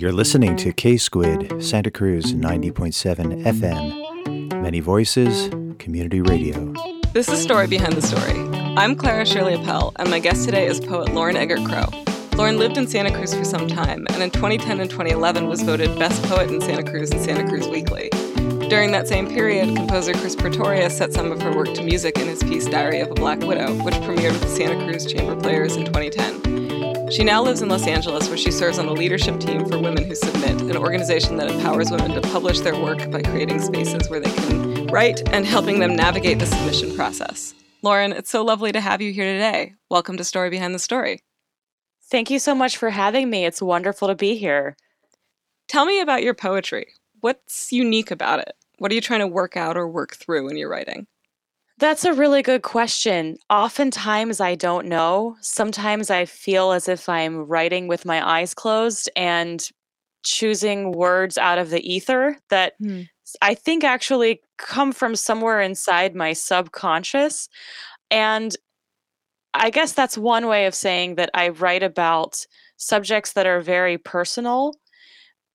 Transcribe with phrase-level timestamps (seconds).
[0.00, 4.62] You're listening to K Squid, Santa Cruz 90.7 FM.
[4.62, 6.72] Many voices, community radio.
[7.12, 8.40] This is Story Behind the Story.
[8.78, 11.90] I'm Clara Shirley Appel, and my guest today is poet Lauren Eggert Crowe.
[12.38, 15.98] Lauren lived in Santa Cruz for some time, and in 2010 and 2011 was voted
[15.98, 18.08] Best Poet in Santa Cruz in Santa Cruz Weekly.
[18.70, 22.26] During that same period, composer Chris Pretorius set some of her work to music in
[22.26, 25.76] his piece Diary of a Black Widow, which premiered with the Santa Cruz Chamber Players
[25.76, 26.69] in 2010.
[27.10, 30.04] She now lives in Los Angeles, where she serves on the leadership team for Women
[30.04, 34.20] Who Submit, an organization that empowers women to publish their work by creating spaces where
[34.20, 37.52] they can write and helping them navigate the submission process.
[37.82, 39.74] Lauren, it's so lovely to have you here today.
[39.90, 41.24] Welcome to Story Behind the Story.
[42.12, 43.44] Thank you so much for having me.
[43.44, 44.76] It's wonderful to be here.
[45.66, 46.92] Tell me about your poetry.
[47.22, 48.52] What's unique about it?
[48.78, 51.08] What are you trying to work out or work through in your writing?
[51.80, 53.38] That's a really good question.
[53.48, 55.36] Oftentimes, I don't know.
[55.40, 59.66] Sometimes I feel as if I'm writing with my eyes closed and
[60.22, 63.02] choosing words out of the ether that hmm.
[63.40, 67.48] I think actually come from somewhere inside my subconscious.
[68.10, 68.54] And
[69.54, 73.96] I guess that's one way of saying that I write about subjects that are very
[73.96, 74.74] personal,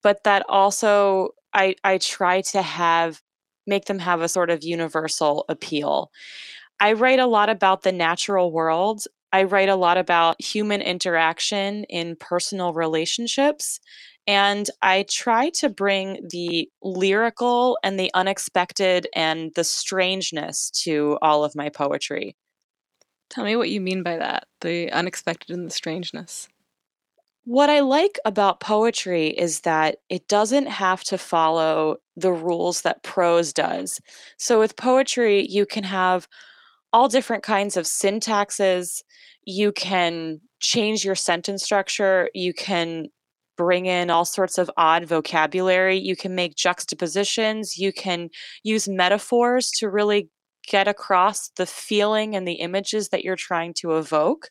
[0.01, 3.21] but that also I I try to have
[3.67, 6.11] make them have a sort of universal appeal.
[6.79, 9.03] I write a lot about the natural world.
[9.31, 13.79] I write a lot about human interaction in personal relationships.
[14.27, 21.43] And I try to bring the lyrical and the unexpected and the strangeness to all
[21.43, 22.35] of my poetry.
[23.29, 26.47] Tell me what you mean by that the unexpected and the strangeness.
[27.45, 33.03] What I like about poetry is that it doesn't have to follow the rules that
[33.03, 34.01] prose does.
[34.39, 36.27] So with poetry, you can have
[36.91, 39.03] all different kinds of syntaxes.
[39.45, 42.31] You can change your sentence structure.
[42.33, 43.09] You can
[43.57, 45.97] bring in all sorts of odd vocabulary.
[45.97, 47.77] You can make juxtapositions.
[47.77, 48.29] You can
[48.63, 50.29] use metaphors to really
[50.67, 54.49] get across the feeling and the images that you're trying to evoke.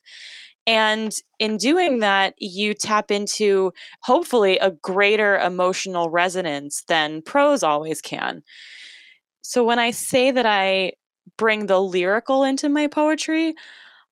[0.67, 3.71] And in doing that, you tap into
[4.01, 8.41] hopefully a greater emotional resonance than prose always can.
[9.41, 10.93] So when I say that I
[11.37, 13.53] bring the lyrical into my poetry,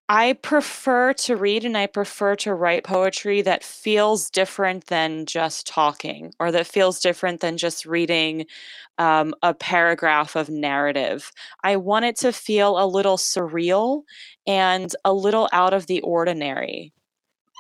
[0.09, 5.65] I prefer to read and I prefer to write poetry that feels different than just
[5.65, 8.45] talking or that feels different than just reading
[8.97, 11.31] um, a paragraph of narrative.
[11.63, 14.03] I want it to feel a little surreal
[14.45, 16.91] and a little out of the ordinary.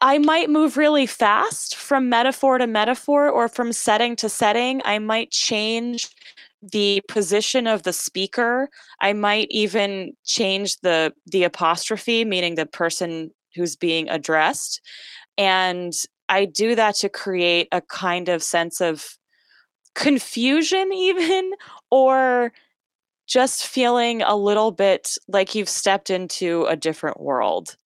[0.01, 4.81] I might move really fast from metaphor to metaphor or from setting to setting.
[4.83, 6.09] I might change
[6.71, 8.69] the position of the speaker
[9.01, 14.81] i might even change the the apostrophe meaning the person who's being addressed
[15.37, 15.93] and
[16.29, 19.17] i do that to create a kind of sense of
[19.95, 21.51] confusion even
[21.91, 22.51] or
[23.27, 27.77] just feeling a little bit like you've stepped into a different world.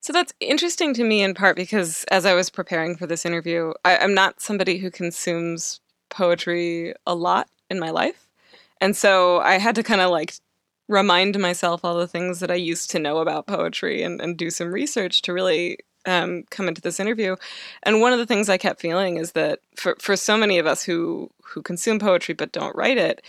[0.00, 3.72] So that's interesting to me in part because as I was preparing for this interview,
[3.84, 5.80] I, am not somebody who consumes
[6.10, 8.28] poetry a lot in my life.
[8.80, 10.34] And so I had to kind of like
[10.88, 14.50] remind myself all the things that I used to know about poetry and, and do
[14.50, 17.36] some research to really um, come into this interview.
[17.82, 20.66] And one of the things I kept feeling is that for, for so many of
[20.66, 23.22] us who who consume poetry but don't write it,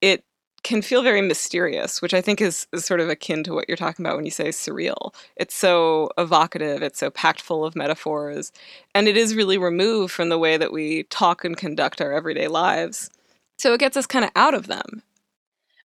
[0.00, 0.24] it
[0.62, 3.76] can feel very mysterious, which I think is, is sort of akin to what you're
[3.76, 5.14] talking about when you say surreal.
[5.36, 8.50] It's so evocative, it's so packed full of metaphors,
[8.92, 12.48] and it is really removed from the way that we talk and conduct our everyday
[12.48, 13.10] lives.
[13.58, 15.02] So it gets us kind of out of them.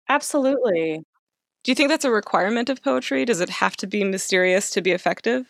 [0.09, 1.05] Absolutely.
[1.63, 3.25] Do you think that's a requirement of poetry?
[3.25, 5.47] Does it have to be mysterious to be effective?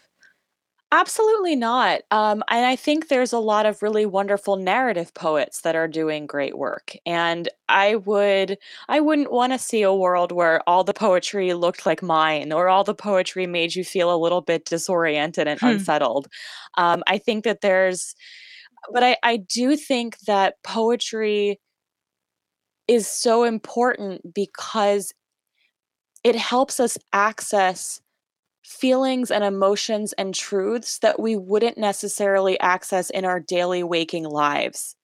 [0.93, 2.01] Absolutely not.
[2.11, 6.27] Um, and I think there's a lot of really wonderful narrative poets that are doing
[6.27, 6.97] great work.
[7.07, 11.87] And I would, I wouldn't want to see a world where all the poetry looked
[11.87, 15.67] like mine, or all the poetry made you feel a little bit disoriented and hmm.
[15.67, 16.27] unsettled.
[16.77, 18.17] Um, I think that there's,
[18.93, 21.61] but I, I do think that poetry
[22.91, 25.15] is so important because
[26.25, 28.01] it helps us access
[28.65, 34.97] feelings and emotions and truths that we wouldn't necessarily access in our daily waking lives.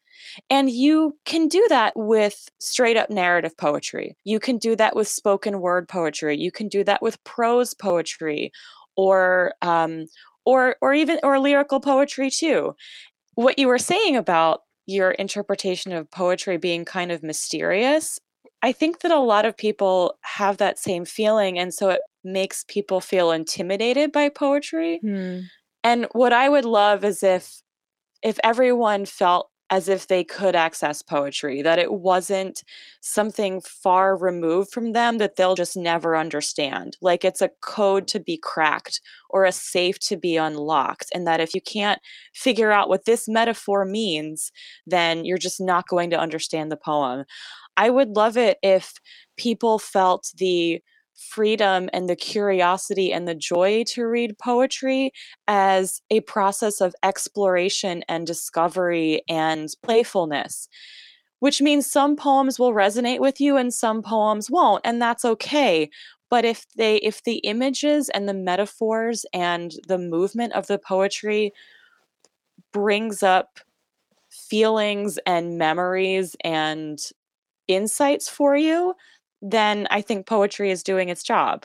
[0.51, 4.17] And you can do that with straight up narrative poetry.
[4.25, 6.37] You can do that with spoken word poetry.
[6.37, 8.51] You can do that with prose poetry
[8.97, 10.07] or um,
[10.45, 12.75] or or even or lyrical poetry too.
[13.37, 18.19] What you were saying about your interpretation of poetry being kind of mysterious,
[18.63, 21.59] I think that a lot of people have that same feeling.
[21.59, 24.99] And so it makes people feel intimidated by poetry.
[25.03, 25.41] Hmm.
[25.85, 27.63] And what I would love is if
[28.23, 32.63] if everyone felt as if they could access poetry, that it wasn't
[33.01, 36.97] something far removed from them that they'll just never understand.
[37.01, 41.11] Like it's a code to be cracked or a safe to be unlocked.
[41.15, 42.01] And that if you can't
[42.33, 44.53] figure out what this metaphor means,
[44.87, 47.25] then you're just not going to understand the poem.
[47.77, 48.95] I would love it if
[49.37, 50.81] people felt the
[51.17, 55.13] freedom and the curiosity and the joy to read poetry
[55.49, 60.69] as a process of exploration and discovery and playfulness
[61.41, 65.91] which means some poems will resonate with you and some poems won't and that's okay.
[66.31, 71.53] But if they if the images and the metaphors and the movement of the poetry
[72.73, 73.61] brings up
[74.31, 76.99] feelings and memories and
[77.69, 78.95] insights for you
[79.43, 81.65] then I think poetry is doing its job.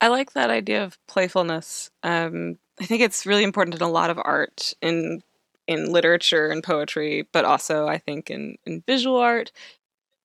[0.00, 1.90] I like that idea of playfulness.
[2.02, 5.22] Um, I think it's really important in a lot of art, in
[5.68, 9.52] in literature and poetry, but also I think in in visual art.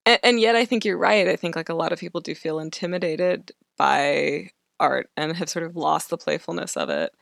[0.06, 1.28] And, and yet, I think you're right.
[1.28, 4.50] I think like a lot of people do feel intimidated by
[4.80, 7.14] art and have sort of lost the playfulness of it.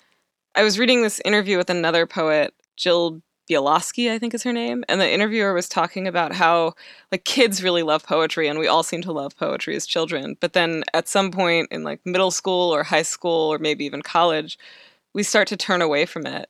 [0.55, 4.84] I was reading this interview with another poet, Jill Bialosky, I think is her name,
[4.88, 6.75] and the interviewer was talking about how
[7.12, 10.52] like kids really love poetry and we all seem to love poetry as children, but
[10.52, 14.58] then at some point in like middle school or high school or maybe even college,
[15.12, 16.48] we start to turn away from it.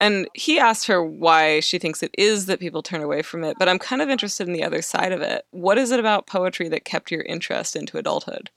[0.00, 3.56] And he asked her why she thinks it is that people turn away from it,
[3.58, 5.44] but I'm kind of interested in the other side of it.
[5.50, 8.50] What is it about poetry that kept your interest into adulthood?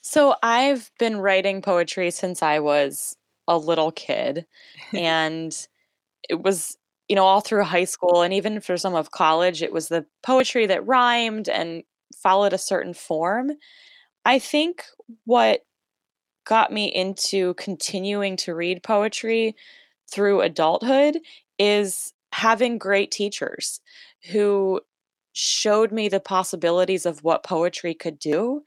[0.00, 4.46] So I've been writing poetry since I was a little kid
[4.94, 5.54] and
[6.28, 6.77] it was
[7.08, 10.04] you know, all through high school and even for some of college, it was the
[10.22, 11.82] poetry that rhymed and
[12.14, 13.52] followed a certain form.
[14.24, 14.84] I think
[15.24, 15.60] what
[16.44, 19.56] got me into continuing to read poetry
[20.10, 21.18] through adulthood
[21.58, 23.80] is having great teachers
[24.30, 24.80] who
[25.32, 28.62] showed me the possibilities of what poetry could do.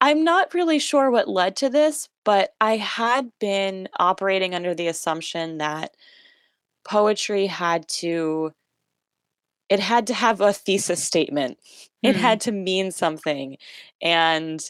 [0.00, 4.88] I'm not really sure what led to this, but I had been operating under the
[4.88, 5.94] assumption that
[6.84, 8.52] poetry had to
[9.70, 11.58] it had to have a thesis statement.
[12.02, 12.20] It mm.
[12.20, 13.56] had to mean something
[14.02, 14.62] and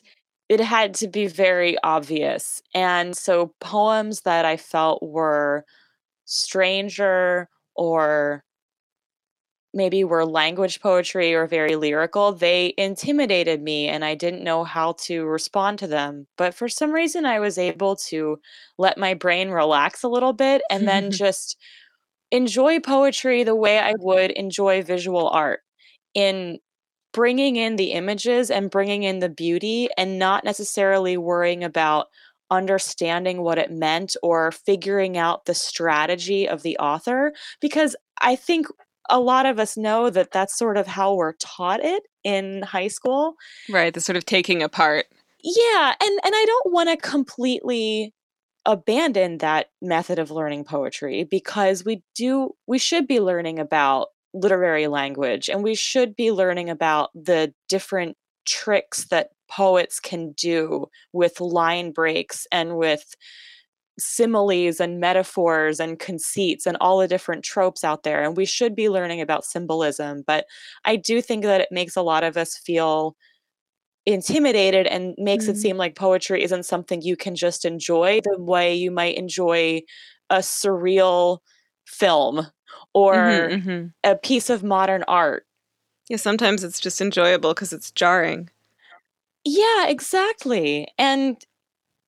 [0.49, 2.63] it had to be very obvious.
[2.75, 5.65] And so poems that I felt were
[6.27, 8.45] stranger or
[9.75, 14.93] maybe were language poetry or very lyrical, they intimidated me and I didn't know how
[15.01, 16.29] to respond to them.
[16.39, 18.39] But for some reason, I was able to
[18.79, 21.59] let my brain relax a little bit and then just
[22.35, 25.61] enjoy poetry the way I would enjoy visual art
[26.15, 26.59] in
[27.13, 32.09] bringing in the images and bringing in the beauty and not necessarily worrying about
[32.51, 38.67] understanding what it meant or figuring out the strategy of the author because I think
[39.09, 42.89] a lot of us know that that's sort of how we're taught it in high
[42.89, 43.35] school.
[43.71, 45.07] Right, the sort of taking apart.
[45.43, 48.14] Yeah, and and I don't want to completely
[48.67, 54.87] abandon that method of learning poetry because we do we should be learning about literary
[54.87, 58.17] language and we should be learning about the different
[58.47, 63.15] tricks that poets can do with line breaks and with
[63.99, 68.25] similes and metaphors and conceits and all the different tropes out there.
[68.25, 70.47] And we should be learning about symbolism but
[70.85, 73.15] i do think that it makes a lot of us feel
[74.06, 75.53] intimidated and makes mm-hmm.
[75.53, 79.81] it seem like poetry isn't something you can just enjoy the way you might enjoy
[80.31, 81.39] a surreal
[81.87, 82.46] film
[82.93, 83.87] or mm-hmm, mm-hmm.
[84.05, 85.46] a piece of modern art.
[86.08, 88.51] Yeah, sometimes it's just enjoyable because it's jarring.
[89.44, 90.89] Yeah, exactly.
[90.99, 91.43] And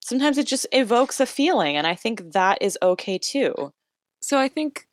[0.00, 3.72] sometimes it just evokes a feeling, and I think that is okay too.
[4.20, 4.86] So I think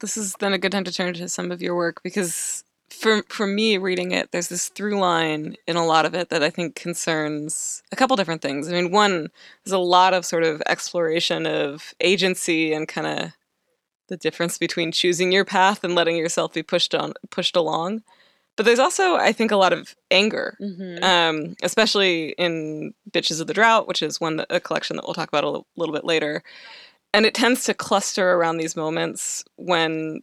[0.00, 2.64] this is then a good time to turn to some of your work because
[2.96, 6.42] for for me reading it, there's this through line in a lot of it that
[6.42, 8.68] I think concerns a couple different things.
[8.68, 9.28] I mean, one,
[9.64, 13.32] there's a lot of sort of exploration of agency and kind of
[14.08, 18.02] the difference between choosing your path and letting yourself be pushed on pushed along.
[18.56, 21.04] But there's also, I think, a lot of anger, mm-hmm.
[21.04, 25.14] um, especially in "Bitches of the Drought," which is one that, a collection that we'll
[25.14, 26.42] talk about a little, little bit later.
[27.12, 30.22] And it tends to cluster around these moments when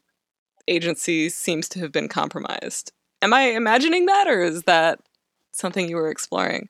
[0.68, 2.92] agency seems to have been compromised.
[3.22, 5.00] Am I imagining that, or is that
[5.54, 6.70] something you were exploring?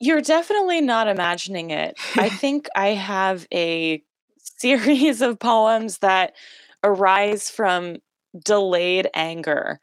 [0.00, 1.98] You're definitely not imagining it.
[2.16, 4.02] I think I have a
[4.38, 6.34] series of poems that
[6.82, 7.96] arise from
[8.44, 9.80] delayed anger.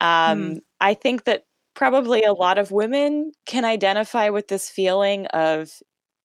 [0.00, 0.56] Um, hmm.
[0.80, 5.70] I think that probably a lot of women can identify with this feeling of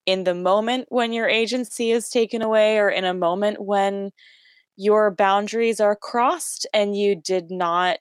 [0.05, 4.11] in the moment when your agency is taken away, or in a moment when
[4.75, 7.99] your boundaries are crossed and you did not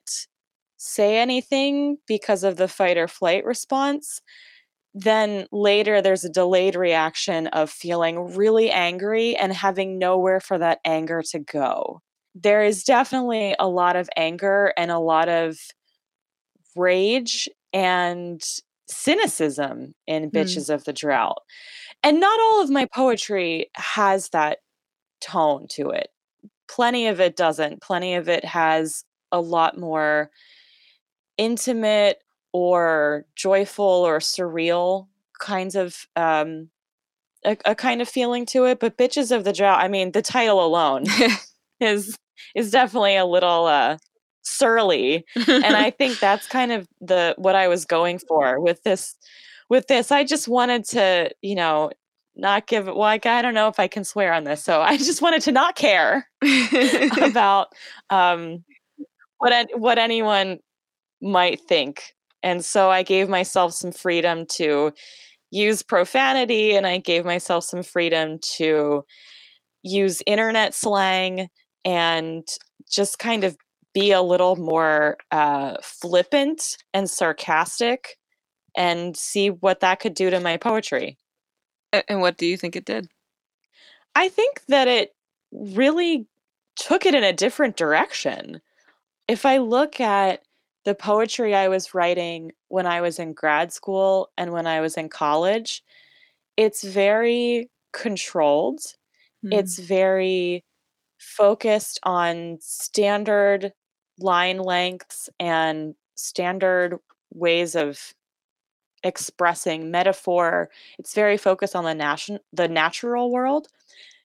[0.77, 4.21] say anything because of the fight or flight response,
[4.93, 10.79] then later there's a delayed reaction of feeling really angry and having nowhere for that
[10.85, 12.01] anger to go.
[12.35, 15.57] There is definitely a lot of anger and a lot of
[16.75, 18.41] rage and
[18.87, 20.29] cynicism in Hmm.
[20.29, 21.41] Bitches of the Drought.
[22.03, 24.59] And not all of my poetry has that
[25.21, 26.09] tone to it.
[26.73, 27.81] Plenty of it doesn't.
[27.81, 30.31] Plenty of it has a lot more
[31.37, 35.07] intimate or joyful or surreal
[35.39, 36.69] kinds of um
[37.45, 40.21] a, a kind of feeling to it but bitches of the drought i mean the
[40.21, 41.03] title alone
[41.79, 42.15] is
[42.55, 43.97] is definitely a little uh
[44.43, 49.15] surly and i think that's kind of the what i was going for with this
[49.69, 51.89] with this i just wanted to you know
[52.35, 52.95] not give it.
[52.95, 55.41] well like i don't know if i can swear on this so i just wanted
[55.41, 56.27] to not care
[57.21, 57.67] about
[58.09, 58.63] um
[59.37, 60.59] what what anyone
[61.21, 64.91] might think and so i gave myself some freedom to
[65.51, 69.03] use profanity and i gave myself some freedom to
[69.83, 71.47] use internet slang
[71.85, 72.47] and
[72.89, 73.57] just kind of
[73.93, 78.17] be a little more uh, flippant and sarcastic
[78.75, 81.17] and see what that could do to my poetry
[82.07, 83.09] and what do you think it did?
[84.15, 85.15] I think that it
[85.51, 86.27] really
[86.75, 88.61] took it in a different direction.
[89.27, 90.43] If I look at
[90.85, 94.97] the poetry I was writing when I was in grad school and when I was
[94.97, 95.83] in college,
[96.57, 98.81] it's very controlled.
[99.41, 99.53] Hmm.
[99.53, 100.63] It's very
[101.19, 103.71] focused on standard
[104.19, 106.97] line lengths and standard
[107.33, 108.13] ways of
[109.03, 110.69] expressing metaphor.
[110.99, 113.67] It's very focused on the nation the natural world.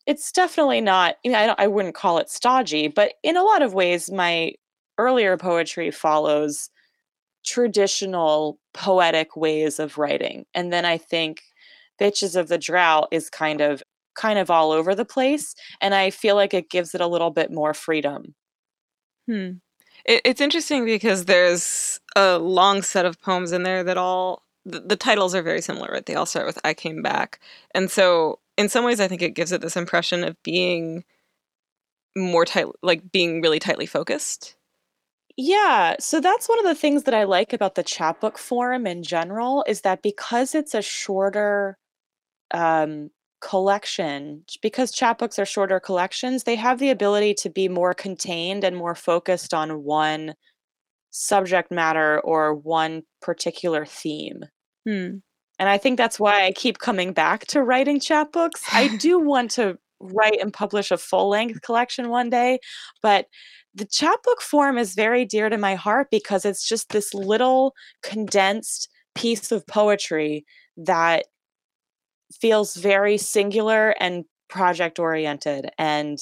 [0.07, 3.63] It's definitely not I, mean, I, I wouldn't call it stodgy, but in a lot
[3.63, 4.53] of ways my
[4.97, 6.71] earlier poetry follows
[7.45, 10.45] traditional poetic ways of writing.
[10.55, 11.43] And then I think
[12.01, 13.83] Bitches of the Drought is kind of
[14.15, 17.31] kind of all over the place and I feel like it gives it a little
[17.31, 18.35] bit more freedom.
[19.27, 19.51] Hmm.
[20.05, 24.81] It, it's interesting because there's a long set of poems in there that all the,
[24.81, 25.89] the titles are very similar.
[25.93, 26.07] Right?
[26.07, 27.41] They all start with "I came back,"
[27.75, 31.05] and so in some ways, I think it gives it this impression of being
[32.17, 34.57] more tight, like being really tightly focused.
[35.37, 39.05] Yeah, so that's one of the things that I like about the chapbook form in
[39.05, 41.79] general is that because it's a shorter
[42.51, 43.11] um,
[43.41, 48.77] collection, because chapbooks are shorter collections, they have the ability to be more contained and
[48.77, 50.35] more focused on one
[51.11, 54.45] subject matter or one particular theme.
[54.87, 55.17] Hmm.
[55.59, 58.63] And I think that's why I keep coming back to writing chapbooks.
[58.73, 62.61] I do want to write and publish a full length collection one day,
[63.03, 63.27] but
[63.75, 68.89] the chapbook form is very dear to my heart because it's just this little condensed
[69.15, 70.45] piece of poetry
[70.77, 71.27] that
[72.33, 76.19] feels very singular and project oriented and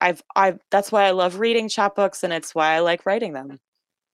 [0.00, 3.58] I've I've that's why I love reading chapbooks and it's why I like writing them.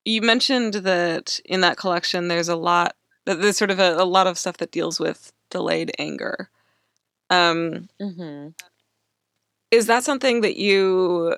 [0.05, 2.95] You mentioned that in that collection, there's a lot.
[3.27, 6.51] that There's sort of a, a lot of stuff that deals with delayed anger.
[7.31, 8.55] Um, Mhm.
[9.71, 11.37] is that something that you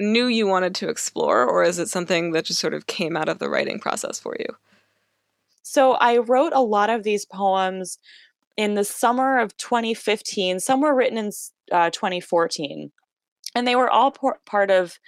[0.00, 3.28] knew you wanted to explore, or is it something that just sort of came out
[3.28, 4.56] of the writing process for you?
[5.62, 7.98] So I wrote a lot of these poems
[8.56, 10.60] in the summer of 2015.
[10.60, 11.30] Some were written in
[11.72, 12.90] uh, 2014,
[13.54, 14.98] and they were all por- part of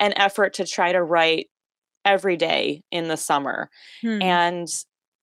[0.00, 1.48] an effort to try to write
[2.08, 3.70] every day in the summer.
[4.00, 4.22] Hmm.
[4.22, 4.68] And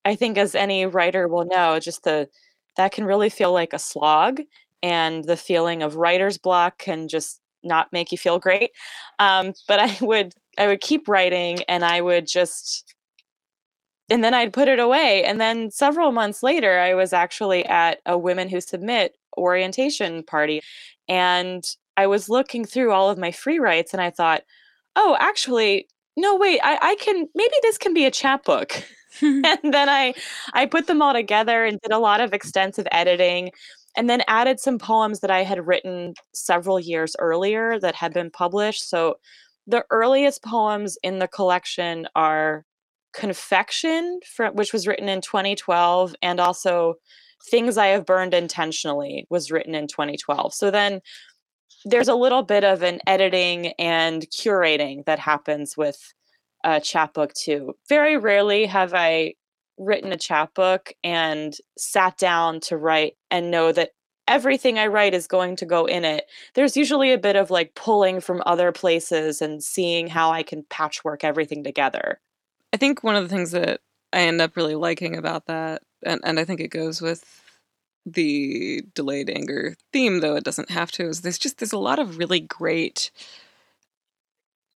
[0.05, 2.29] I think, as any writer will know, just the
[2.77, 4.41] that can really feel like a slog,
[4.83, 8.71] and the feeling of writer's block can just not make you feel great.
[9.19, 12.95] Um, but I would I would keep writing, and I would just
[14.09, 15.23] and then I'd put it away.
[15.23, 20.61] And then several months later, I was actually at a Women Who Submit orientation party.
[21.07, 21.63] And
[21.97, 24.43] I was looking through all of my free writes and I thought,
[24.95, 25.87] oh, actually,
[26.17, 28.83] no, wait, I, I can maybe this can be a chapbook.
[29.21, 30.13] and then I
[30.53, 33.51] I put them all together and did a lot of extensive editing
[33.95, 38.29] and then added some poems that I had written several years earlier that had been
[38.29, 38.89] published.
[38.89, 39.15] So
[39.67, 42.65] the earliest poems in the collection are
[43.13, 46.95] Confection, fr- which was written in 2012, and also
[47.49, 50.53] Things I Have Burned Intentionally was written in 2012.
[50.53, 50.99] So then
[51.85, 56.13] there's a little bit of an editing and curating that happens with
[56.63, 57.75] a chapbook too.
[57.87, 59.35] Very rarely have I
[59.77, 63.91] written a chapbook and sat down to write and know that
[64.27, 66.25] everything I write is going to go in it.
[66.55, 70.65] There's usually a bit of like pulling from other places and seeing how I can
[70.69, 72.19] patchwork everything together.
[72.73, 73.81] I think one of the things that
[74.11, 77.43] I end up really liking about that, and, and I think it goes with
[78.05, 81.99] the delayed anger theme, though it doesn't have to, is there's just there's a lot
[81.99, 83.11] of really great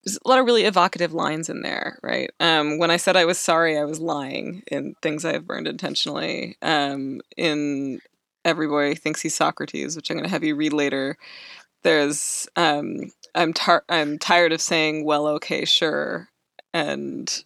[0.04, 2.32] there's a lot of really evocative lines in there, right?
[2.40, 6.58] Um, when I said I was sorry, I was lying in things I've burned intentionally.
[6.62, 8.00] Um, in
[8.46, 11.18] Every Boy Thinks He's Socrates, which I'm going to have you read later,
[11.84, 16.30] there's um, I'm tar- I'm tired of saying well, okay, sure,
[16.74, 17.44] and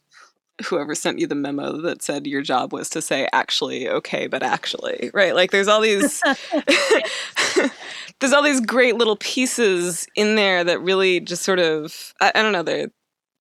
[0.65, 4.43] whoever sent you the memo that said your job was to say actually okay but
[4.43, 5.35] actually right?
[5.35, 6.21] Like there's all these
[8.19, 12.41] there's all these great little pieces in there that really just sort of i, I
[12.41, 12.87] don't know they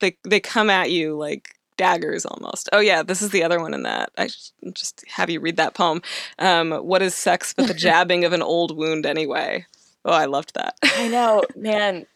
[0.00, 2.69] they they come at you like daggers almost.
[2.73, 4.11] Oh yeah this is the other one in that.
[4.19, 4.28] I
[4.73, 6.02] just have you read that poem.
[6.38, 9.66] Um, what is sex but the jabbing of an old wound anyway?
[10.04, 10.76] Oh i loved that.
[10.83, 11.45] I know.
[11.57, 12.07] Man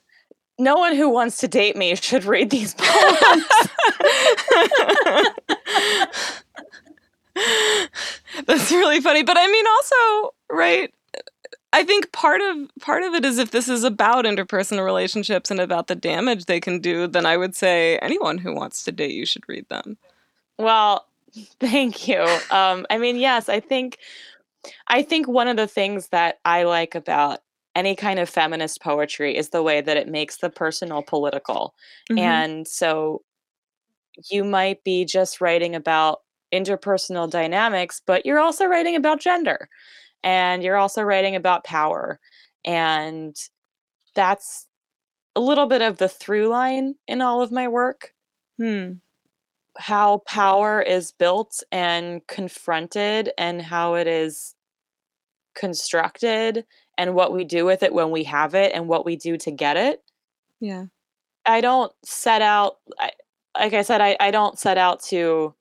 [0.59, 3.45] no one who wants to date me should read these poems.
[8.47, 9.23] That's really funny.
[9.23, 10.93] But I mean also, right?
[11.73, 15.61] I think part of part of it is if this is about interpersonal relationships and
[15.61, 19.13] about the damage they can do, then I would say anyone who wants to date
[19.13, 19.99] you should read them.
[20.59, 21.07] Well,
[21.61, 22.23] thank you.
[22.51, 23.99] Um, I mean, yes, I think
[24.89, 27.41] I think one of the things that I like about
[27.77, 31.75] any kind of feminist poetry is the way that it makes the personal political.
[32.11, 32.19] Mm-hmm.
[32.19, 33.23] And so
[34.31, 36.21] you might be just writing about
[36.53, 39.69] interpersonal dynamics, but you're also writing about gender
[40.25, 42.19] and you're also writing about power.
[42.65, 43.37] And
[44.15, 44.67] that's
[45.37, 48.15] a little bit of the through line in all of my work.
[48.59, 48.93] Hmm.
[49.77, 54.56] How power is built and confronted, and how it is
[55.57, 56.65] constructed
[56.97, 59.51] and what we do with it when we have it and what we do to
[59.51, 60.03] get it.
[60.61, 60.87] Yeah.
[61.45, 63.11] I don't set out, I,
[63.59, 65.55] like I said, I, I don't set out to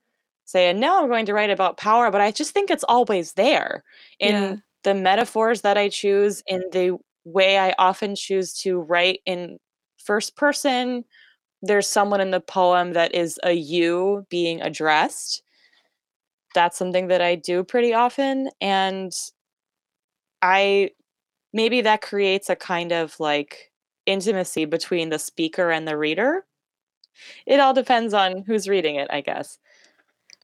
[0.45, 3.33] say, and now I'm going to write about power, but I just think it's always
[3.33, 3.83] there
[4.19, 4.55] in yeah.
[4.83, 9.57] the metaphors that I choose, in the way I often choose to write in
[10.03, 11.03] first person.
[11.61, 15.41] There's someone in the poem that is a you being addressed.
[16.53, 18.49] That's something that I do pretty often.
[18.61, 19.11] And
[20.45, 20.91] I
[21.53, 23.71] maybe that creates a kind of like
[24.05, 26.45] intimacy between the speaker and the reader.
[27.47, 29.57] It all depends on who's reading it, I guess.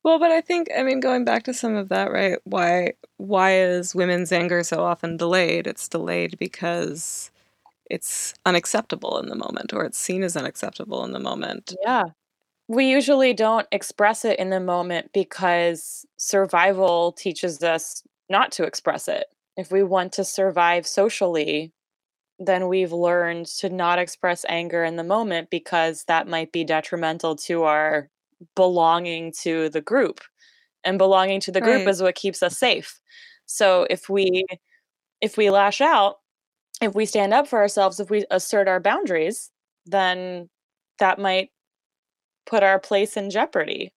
[0.04, 2.40] Well, but I think I mean going back to some of that, right?
[2.46, 5.68] Why why is women's anger so often delayed?
[5.68, 7.30] It's delayed because
[7.88, 11.76] it's unacceptable in the moment or it's seen as unacceptable in the moment.
[11.84, 12.06] Yeah.
[12.68, 19.08] We usually don't express it in the moment because survival teaches us not to express
[19.08, 19.26] it
[19.62, 21.72] if we want to survive socially,
[22.40, 27.36] then we've learned to not express anger in the moment because that might be detrimental
[27.36, 28.10] to our
[28.56, 30.22] belonging to the group.
[30.84, 31.88] And belonging to the group right.
[31.88, 33.00] is what keeps us safe.
[33.46, 34.46] So if we
[35.22, 36.16] if we lash out,
[36.82, 39.52] if we stand up for ourselves, if we assert our boundaries,
[39.86, 40.50] then
[40.98, 41.50] that might
[42.48, 43.94] put our place in jeopardy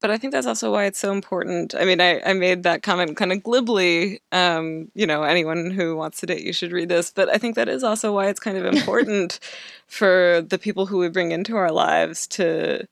[0.00, 1.74] but I think that's also why it's so important.
[1.74, 4.20] I mean, I, I made that comment kind of glibly.
[4.30, 7.10] Um, you know, anyone who wants to date you should read this.
[7.10, 9.40] But I think that is also why it's kind of important
[9.86, 12.86] for the people who we bring into our lives to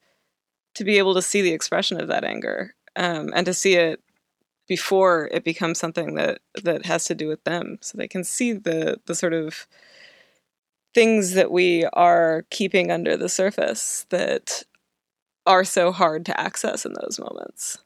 [0.75, 4.01] to be able to see the expression of that anger um, and to see it
[4.67, 8.51] before it becomes something that that has to do with them, so they can see
[8.51, 9.65] the the sort of
[10.93, 14.63] things that we are keeping under the surface that
[15.47, 17.79] are so hard to access in those moments.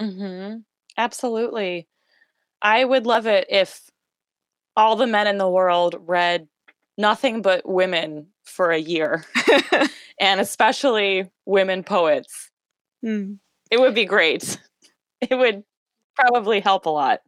[0.00, 0.64] Mhm.
[0.98, 1.88] Absolutely.
[2.62, 3.90] I would love it if
[4.76, 6.48] all the men in the world read
[6.98, 9.24] nothing but women for a year,
[10.20, 12.50] and especially women poets.
[13.04, 13.38] Mm.
[13.70, 14.58] It would be great.
[15.30, 15.64] It would
[16.16, 17.22] probably help a lot.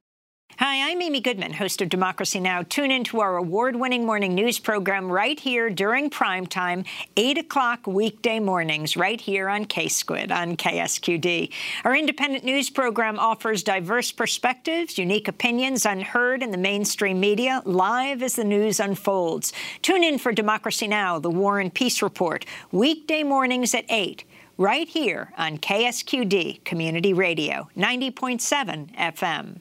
[0.60, 2.64] Hi, I'm Amy Goodman, host of Democracy Now!
[2.64, 6.84] Tune into our award-winning morning news program right here during prime time,
[7.16, 11.52] 8 o'clock weekday mornings, right here on K-Squid on KSQD.
[11.84, 18.20] Our independent news program offers diverse perspectives, unique opinions unheard in the mainstream media, live
[18.20, 19.52] as the news unfolds.
[19.82, 24.24] Tune in for Democracy Now!, the War and Peace Report, weekday mornings at 8
[24.56, 29.60] right here on KSQD Community Radio, 90.7 FM.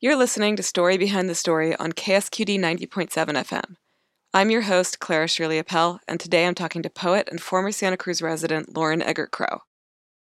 [0.00, 3.74] You're listening to Story Behind the Story on KSQD 90.7 FM.
[4.32, 7.96] I'm your host, Clara Shirley Appel, and today I'm talking to poet and former Santa
[7.96, 9.62] Cruz resident Lauren Eggert Crowe.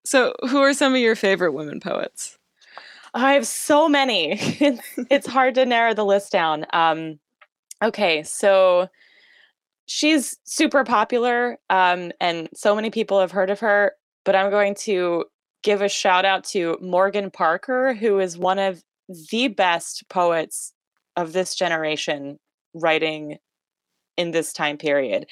[0.04, 2.40] So, who are some of your favorite women poets?
[3.14, 4.40] I have so many.
[5.12, 6.66] it's, hard to narrow the list down.
[6.74, 7.20] Um,
[7.84, 8.88] okay, so
[9.86, 13.92] she's super popular, um, and so many people have heard of her.
[14.26, 15.26] But I'm going to
[15.62, 18.82] give a shout out to Morgan Parker, who is one of
[19.32, 20.74] the best poets
[21.16, 22.40] of this generation
[22.74, 23.38] writing
[24.18, 25.26] in this time period.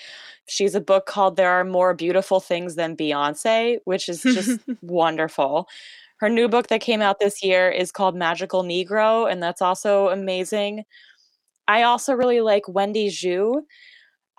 [0.47, 5.67] She's a book called There Are More Beautiful Things Than Beyonce, which is just wonderful.
[6.19, 10.07] Her new book that came out this year is called Magical Negro, and that's also
[10.07, 10.83] amazing.
[11.67, 13.61] I also really like Wendy Xu.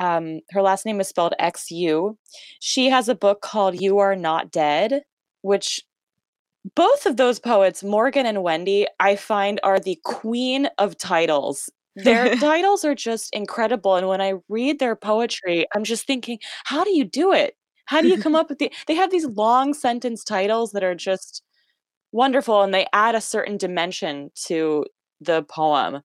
[0.00, 2.16] Um, her last name is spelled X U.
[2.60, 5.02] She has a book called You Are Not Dead,
[5.42, 5.82] which
[6.74, 11.70] both of those poets, Morgan and Wendy, I find are the queen of titles
[12.04, 13.96] their titles are just incredible.
[13.96, 17.54] And when I read their poetry, I'm just thinking, how do you do it?
[17.86, 20.94] How do you come up with the they have these long sentence titles that are
[20.94, 21.42] just
[22.12, 24.86] wonderful and they add a certain dimension to
[25.20, 26.00] the poem.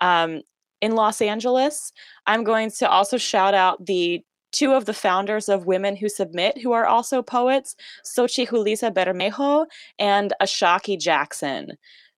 [0.00, 0.42] Um,
[0.82, 1.92] in Los Angeles,
[2.26, 4.22] I'm going to also shout out the
[4.56, 9.66] two of the founders of Women Who Submit, who are also poets, Sochi Julisa Bermejo
[9.98, 11.72] and Ashaki Jackson.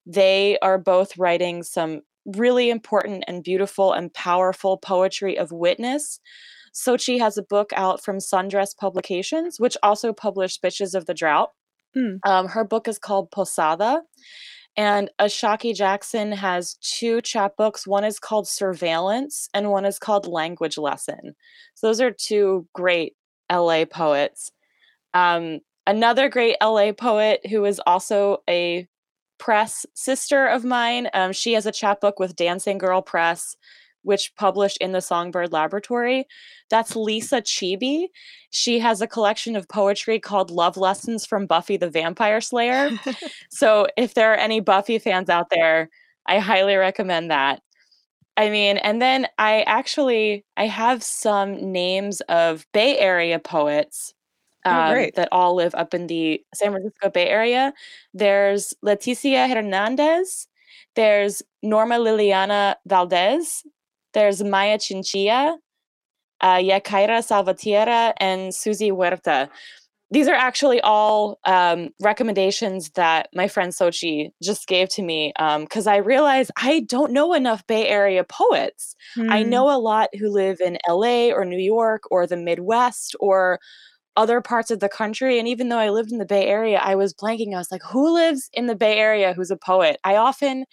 [0.06, 6.20] They are both writing some really important and beautiful and powerful poetry of witness.
[6.72, 11.50] Sochi has a book out from Sundress Publications, which also published Bitches of the Drought.
[11.96, 12.20] Mm.
[12.24, 14.02] Um, her book is called Posada.
[14.78, 17.84] And Ashaki Jackson has two chapbooks.
[17.84, 21.34] One is called Surveillance, and one is called Language Lesson.
[21.74, 23.16] So those are two great
[23.50, 24.52] LA poets.
[25.14, 28.86] Um, another great LA poet who is also a
[29.38, 31.08] Press sister of mine.
[31.12, 33.56] Um, she has a chapbook with Dancing Girl Press,
[34.08, 36.26] which published in the Songbird Laboratory.
[36.70, 38.06] That's Lisa Cheby.
[38.50, 42.90] She has a collection of poetry called Love Lessons from Buffy the Vampire Slayer.
[43.50, 45.90] so if there are any Buffy fans out there,
[46.26, 47.62] I highly recommend that.
[48.36, 54.14] I mean, and then I actually I have some names of Bay Area poets
[54.64, 57.72] Oh, um, that all live up in the San Francisco Bay Area.
[58.12, 60.48] There's Leticia Hernandez.
[60.94, 63.62] There's Norma Liliana Valdez.
[64.14, 65.58] There's Maya Chinchilla,
[66.40, 69.48] uh, Yaccaira Salvatierra, and Susie Huerta.
[70.10, 75.86] These are actually all um, recommendations that my friend Sochi just gave to me because
[75.86, 78.96] um, I realized I don't know enough Bay Area poets.
[79.18, 79.30] Mm.
[79.30, 79.50] I hmm.
[79.50, 83.60] know a lot who live in LA or New York or the Midwest or
[84.18, 85.38] other parts of the country.
[85.38, 87.54] And even though I lived in the Bay Area, I was blanking.
[87.54, 89.98] I was like, who lives in the Bay Area who's a poet?
[90.02, 90.64] I often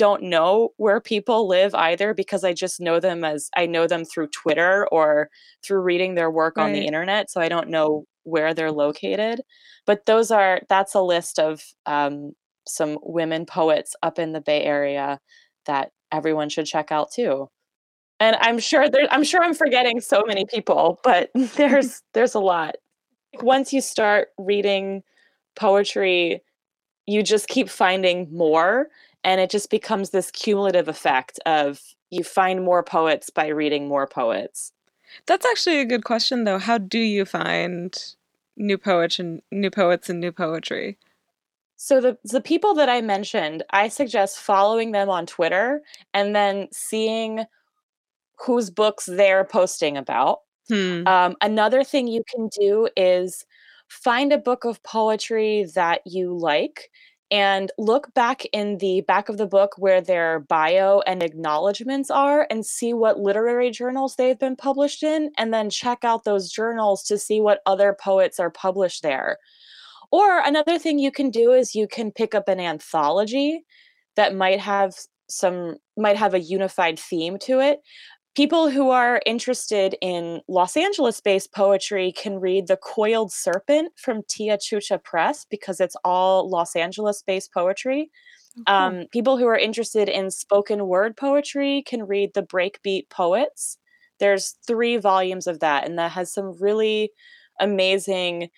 [0.00, 4.06] don't know where people live either because I just know them as I know them
[4.06, 5.28] through Twitter or
[5.62, 6.64] through reading their work right.
[6.64, 7.30] on the internet.
[7.30, 9.42] So I don't know where they're located.
[9.84, 12.32] But those are that's a list of um,
[12.66, 15.20] some women poets up in the Bay Area
[15.66, 17.48] that everyone should check out too
[18.20, 22.40] and i'm sure there i'm sure i'm forgetting so many people but there's there's a
[22.40, 22.74] lot
[23.42, 25.02] once you start reading
[25.56, 26.42] poetry
[27.06, 28.88] you just keep finding more
[29.24, 31.80] and it just becomes this cumulative effect of
[32.10, 34.72] you find more poets by reading more poets
[35.26, 38.14] that's actually a good question though how do you find
[38.56, 40.98] new poets and new poets and new poetry
[41.82, 45.80] so the the people that I mentioned, I suggest following them on Twitter
[46.12, 47.46] and then seeing
[48.38, 50.40] whose books they're posting about.
[50.68, 51.06] Hmm.
[51.06, 53.46] Um, another thing you can do is
[53.88, 56.90] find a book of poetry that you like
[57.30, 62.46] and look back in the back of the book where their bio and acknowledgments are
[62.50, 67.04] and see what literary journals they've been published in and then check out those journals
[67.04, 69.38] to see what other poets are published there.
[70.10, 73.64] Or another thing you can do is you can pick up an anthology
[74.16, 74.94] that might have
[75.28, 77.78] some might have a unified theme to it
[78.36, 84.22] People who are interested in Los Angeles based poetry can read The Coiled Serpent from
[84.28, 88.10] Tia Chucha Press because it's all Los Angeles based poetry.
[88.66, 93.78] Oh, um, people who are interested in spoken word poetry can read The Breakbeat Poets.
[94.20, 97.10] There's three volumes of that, and that has some really
[97.58, 98.50] amazing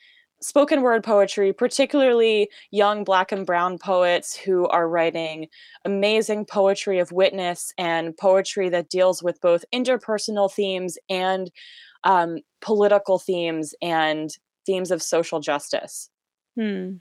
[0.43, 5.47] spoken word poetry, particularly young black and brown poets who are writing
[5.85, 11.51] amazing poetry of witness and poetry that deals with both interpersonal themes and
[12.05, 16.11] um, political themes and themes of social justice.
[16.57, 16.95] Hmm.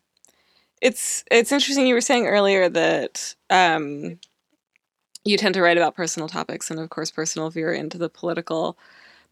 [0.82, 1.86] It's it's interesting.
[1.86, 4.20] You were saying earlier that um,
[5.24, 8.78] you tend to write about personal topics, and of course, personal veer into the political.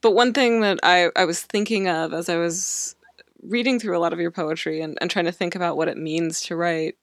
[0.02, 2.96] But one thing that I, I was thinking of as I was
[3.44, 5.98] reading through a lot of your poetry and, and trying to think about what it
[5.98, 6.96] means to write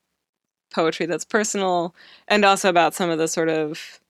[0.72, 1.94] poetry that's personal
[2.28, 4.00] and also about some of the sort of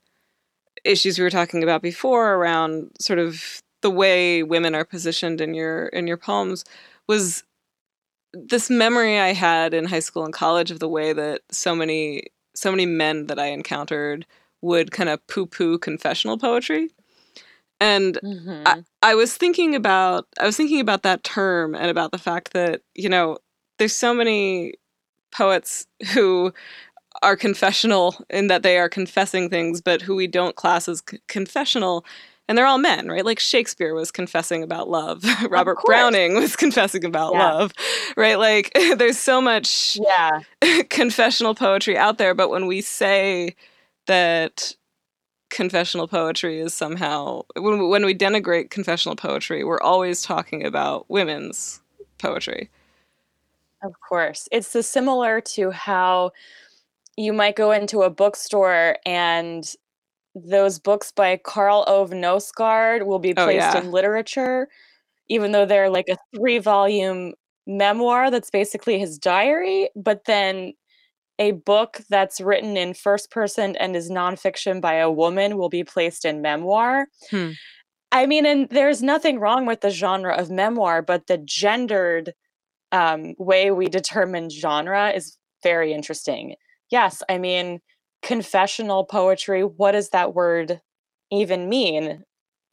[0.85, 5.55] issues we were talking about before around sort of the way women are positioned in
[5.55, 6.65] your in your poems
[7.07, 7.45] was
[8.33, 12.25] this memory I had in high school and college of the way that so many
[12.55, 14.27] so many men that I encountered
[14.63, 16.91] would kind of poo-poo confessional poetry.
[17.81, 18.65] And Mhm.
[18.67, 22.53] I, I was thinking about I was thinking about that term and about the fact
[22.53, 23.39] that, you know,
[23.79, 24.75] there's so many
[25.33, 26.53] poets who
[27.23, 31.19] are confessional in that they are confessing things, but who we don't class as c-
[31.29, 32.05] confessional.
[32.49, 33.25] And they're all men, right?
[33.25, 35.25] Like Shakespeare was confessing about love.
[35.51, 35.79] Robert.
[35.85, 37.39] Browning was confessing about Yeah.
[37.53, 37.73] love,
[38.17, 38.39] right?
[38.39, 40.41] Like there's so much yeah.
[40.91, 43.55] confessional poetry out there, but when we say
[44.07, 44.75] that
[45.51, 51.09] confessional poetry is somehow when we, when we denigrate confessional poetry, we're always talking about
[51.09, 51.81] women's
[52.19, 52.71] poetry.
[53.83, 54.49] Of course.
[54.51, 56.33] It's similar to how
[57.17, 59.73] you might go into a bookstore and
[60.35, 63.79] those books by Karl Ove Knausgaard will be Oh, placed yeah.
[63.79, 64.69] in literature,
[65.29, 67.33] even though they're like a three volume
[67.67, 69.89] memoir that's basically his diary.
[69.97, 70.75] But then
[71.39, 75.85] a book that's written in first person and is nonfiction by a woman will be
[75.85, 77.09] placed in memoir.
[77.31, 77.51] Hmm.
[78.13, 82.33] I mean, and there's nothing wrong with the genre of memoir, but the gendered
[82.93, 86.55] um, way we determine genre is very interesting.
[86.91, 87.81] Yes, I mean,
[88.23, 90.81] confessional poetry, what does that word
[91.31, 92.23] even mean?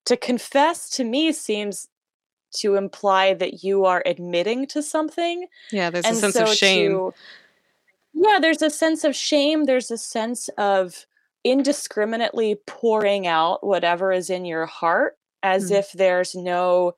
[0.06, 1.88] To confess to me seems
[2.58, 5.48] to imply that you are admitting to something.
[5.72, 6.92] Yeah, there's and a sense so of shame.
[6.92, 7.14] to-
[8.14, 9.66] yeah, there's a sense of shame.
[9.66, 11.06] There's a sense of
[11.44, 15.76] indiscriminately pouring out whatever is in your heart as Hmm.
[15.76, 16.94] if there's no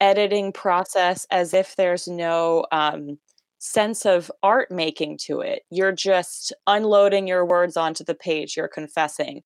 [0.00, 3.18] editing process, as if there's no um,
[3.58, 5.62] sense of art making to it.
[5.70, 9.42] You're just unloading your words onto the page, you're confessing.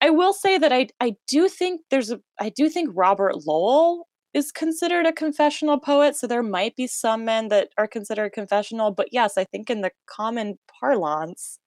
[0.00, 4.08] I will say that I, I do think there's a I do think Robert Lowell
[4.36, 8.90] is considered a confessional poet, so there might be some men that are considered confessional,
[8.90, 11.58] but yes, I think in the common parlance,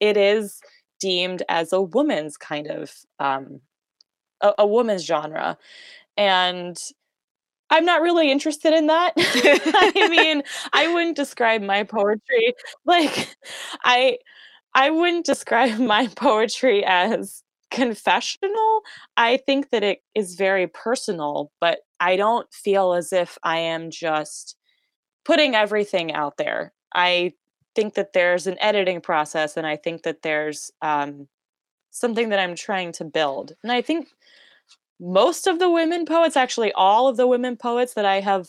[0.00, 0.60] it is
[1.00, 3.60] deemed as a woman's kind of um,
[4.42, 5.58] a, a woman's genre,
[6.16, 6.78] and
[7.70, 9.12] I'm not really interested in that.
[9.18, 10.42] I mean,
[10.72, 12.54] I wouldn't describe my poetry
[12.86, 13.36] like
[13.84, 14.18] I
[14.74, 18.82] I wouldn't describe my poetry as confessional.
[19.16, 23.90] I think that it is very personal, but I don't feel as if I am
[23.90, 24.56] just
[25.24, 26.72] putting everything out there.
[26.94, 27.34] I
[27.74, 31.28] think that there's an editing process and I think that there's um,
[31.90, 33.54] something that I'm trying to build.
[33.62, 34.08] And I think
[35.00, 38.48] most of the women poets, actually all of the women poets that I have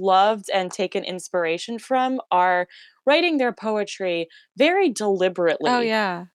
[0.00, 2.68] loved and taken inspiration from are
[3.06, 5.70] writing their poetry very deliberately.
[5.70, 6.26] Oh yeah.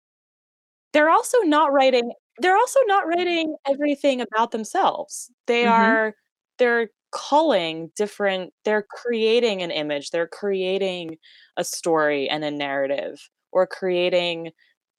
[0.94, 5.32] They're also not writing they're also not writing everything about themselves.
[5.46, 5.68] They Mhm.
[5.68, 6.16] are
[6.58, 11.18] they're calling different they're creating an image, they're creating
[11.58, 14.52] a story and a narrative or creating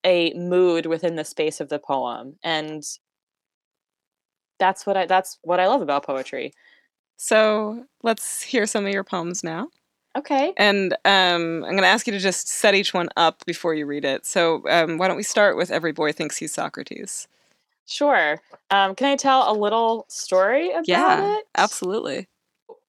[0.05, 2.37] a mood within the space of the poem.
[2.45, 2.83] And
[4.59, 6.53] that's what I that's what I love about poetry.
[7.17, 9.69] So let's hear some of your poems now.
[10.17, 10.53] Okay.
[10.57, 13.85] And um, I'm going to ask you to just set each one up before you
[13.85, 14.25] read it.
[14.27, 17.27] So um, why don't we start with Every Boy Thinks He's Socrates?
[17.87, 18.41] Sure.
[18.71, 21.45] Um, can I tell a little story about Yeah, it?
[21.57, 22.29] absolutely.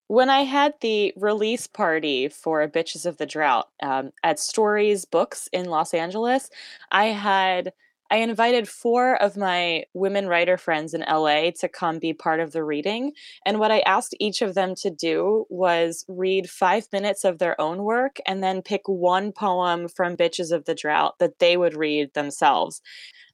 [0.08, 5.50] When I had the release party for Bitches of the Drought um, at Stories Books
[5.52, 6.50] in Los Angeles,
[6.92, 7.74] I had
[8.12, 12.52] I invited four of my women writer friends in LA to come be part of
[12.52, 13.14] the reading.
[13.46, 17.60] And what I asked each of them to do was read five minutes of their
[17.60, 21.76] own work and then pick one poem from Bitches of the Drought that they would
[21.76, 22.82] read themselves.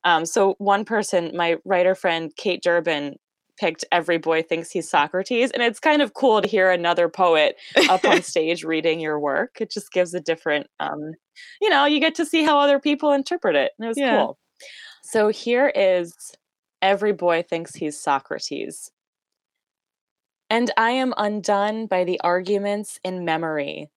[0.04, 3.18] Um, so one person, my writer friend Kate Durbin,
[3.58, 5.52] picked Every Boy Thinks He's Socrates.
[5.52, 7.58] And it's kind of cool to hear another poet
[7.90, 9.62] up on stage reading your work.
[9.62, 11.12] It just gives a different, um,
[11.62, 13.74] you know, you get to see how other people interpret it.
[13.78, 14.26] And it was Yeah.
[14.26, 14.38] cool.
[15.02, 16.14] So here is
[16.82, 18.92] Every Boy Thinks He's Socrates.
[20.50, 23.90] And I am undone by the arguments in memory.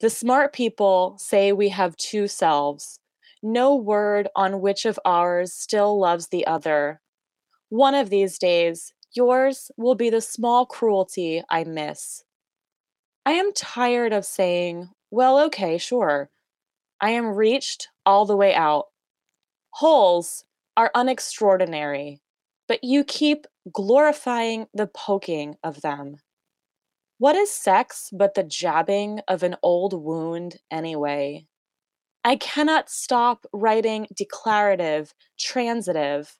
[0.00, 3.00] The smart people say we have two selves,
[3.42, 7.00] no word on which of ours still loves the other.
[7.68, 12.22] One of these days, yours will be the small cruelty I miss.
[13.24, 16.28] I am tired of saying, well, okay, sure.
[17.00, 18.86] I am reached all the way out.
[19.78, 20.44] Holes
[20.76, 22.20] are unextraordinary,
[22.68, 26.18] but you keep glorifying the poking of them.
[27.18, 31.46] What is sex but the jabbing of an old wound anyway?
[32.22, 36.38] I cannot stop writing declarative, transitive.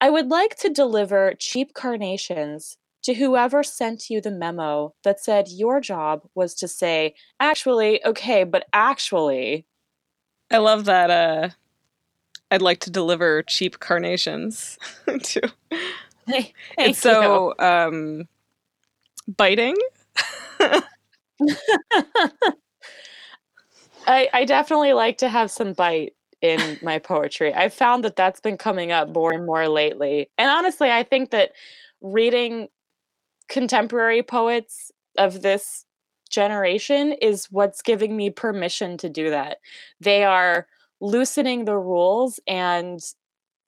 [0.00, 5.46] I would like to deliver cheap carnations to whoever sent you the memo that said
[5.48, 9.64] your job was to say, actually, okay, but actually.
[10.50, 11.10] I love that.
[11.10, 11.50] Uh,
[12.54, 14.78] I'd like to deliver cheap carnations
[15.24, 15.40] too.
[16.28, 18.28] Hey, it's so um,
[19.26, 19.74] biting.
[24.06, 27.52] I, I definitely like to have some bite in my poetry.
[27.52, 30.30] I've found that that's been coming up more and more lately.
[30.38, 31.54] And honestly, I think that
[32.02, 32.68] reading
[33.48, 35.86] contemporary poets of this
[36.30, 39.58] generation is what's giving me permission to do that.
[39.98, 40.68] They are
[41.04, 42.98] loosening the rules and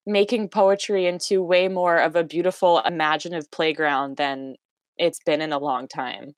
[0.06, 4.54] making poetry into way more of a beautiful imaginative playground than
[4.96, 6.34] it's been in a long time.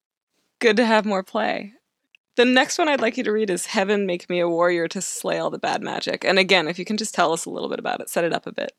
[0.61, 1.75] Good to have more play.
[2.37, 5.01] The next one I'd like you to read is Heaven Make Me a Warrior to
[5.01, 6.25] Slay All the Bad Magic.
[6.25, 8.33] And again, if you can just tell us a little bit about it, set it
[8.33, 8.73] up a bit.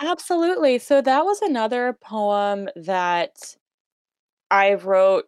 [0.00, 0.78] Absolutely.
[0.78, 3.56] So that was another poem that
[4.50, 5.24] I wrote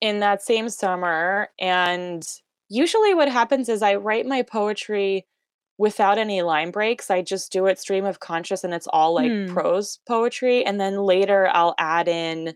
[0.00, 1.48] in that same summer.
[1.58, 2.26] And
[2.68, 5.26] usually, what happens is I write my poetry
[5.78, 7.10] without any line breaks.
[7.10, 9.46] I just do it stream of conscious and it's all like Hmm.
[9.52, 10.64] prose poetry.
[10.64, 12.54] And then later, I'll add in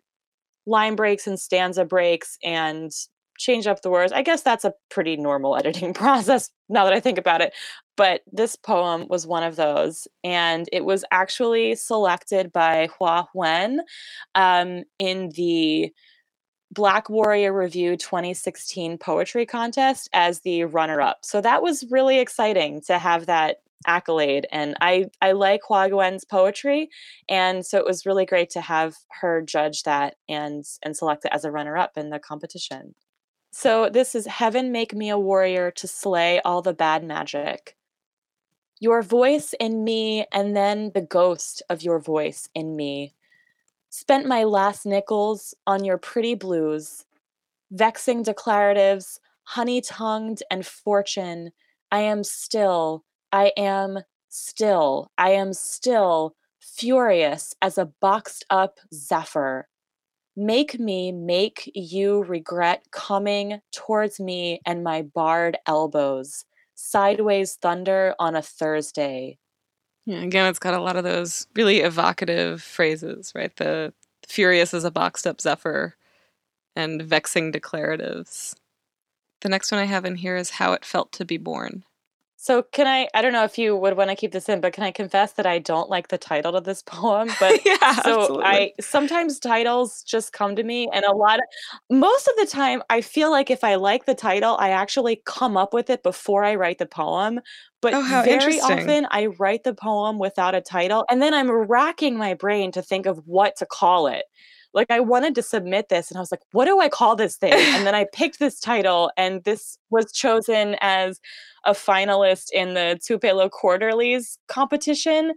[0.66, 2.90] line breaks and stanza breaks and
[3.38, 4.12] change up the words.
[4.12, 7.52] I guess that's a pretty normal editing process now that I think about it.
[7.96, 10.08] But this poem was one of those.
[10.24, 13.78] And it was actually selected by Hoa Nguyen
[14.34, 15.92] um, in the
[16.70, 21.24] Black Warrior Review 2016 poetry contest as the runner up.
[21.24, 26.26] So that was really exciting to have that accolade and I I like Hoa Nguyen's
[26.26, 26.90] poetry
[27.30, 31.32] and so it was really great to have her judge that and and select it
[31.32, 32.94] as a runner up in the competition.
[33.52, 37.76] So this is Heaven Make Me a Warrior to Slay All the Bad Magic.
[38.78, 43.12] Your voice in me, and then the ghost of your voice in me.
[43.92, 47.06] Spent my last nickels on your pretty blues,
[47.72, 51.50] vexing declaratives, honey tongued and fortune.
[51.90, 53.98] I am still, I am
[54.28, 59.66] still, I am still furious as a boxed up zephyr.
[60.36, 66.44] Make me make you regret coming towards me and my barred elbows.
[66.76, 69.38] Sideways thunder on a Thursday.
[70.10, 73.54] Yeah, again, it's got a lot of those really evocative phrases, right?
[73.54, 73.94] The
[74.26, 75.94] furious as a boxed up zephyr
[76.74, 78.56] and vexing declaratives.
[79.42, 81.84] The next one I have in here is How It Felt to Be Born.
[82.42, 84.72] So can I I don't know if you would want to keep this in, but
[84.72, 87.34] can I confess that I don't like the title of this poem?
[87.38, 88.42] But yeah, so absolutely.
[88.42, 91.44] I sometimes titles just come to me and a lot of
[91.90, 95.58] most of the time I feel like if I like the title, I actually come
[95.58, 97.40] up with it before I write the poem.
[97.82, 102.16] But Oh, very often I write the poem without a title and then I'm racking
[102.16, 104.24] my brain to think of what to call it.
[104.72, 107.36] Like I wanted to submit this and I was like, what do I call this
[107.36, 107.54] thing?
[107.54, 111.20] And then I picked this title and this was chosen as
[111.64, 115.34] a finalist in the Tupelo Quarterly's competition.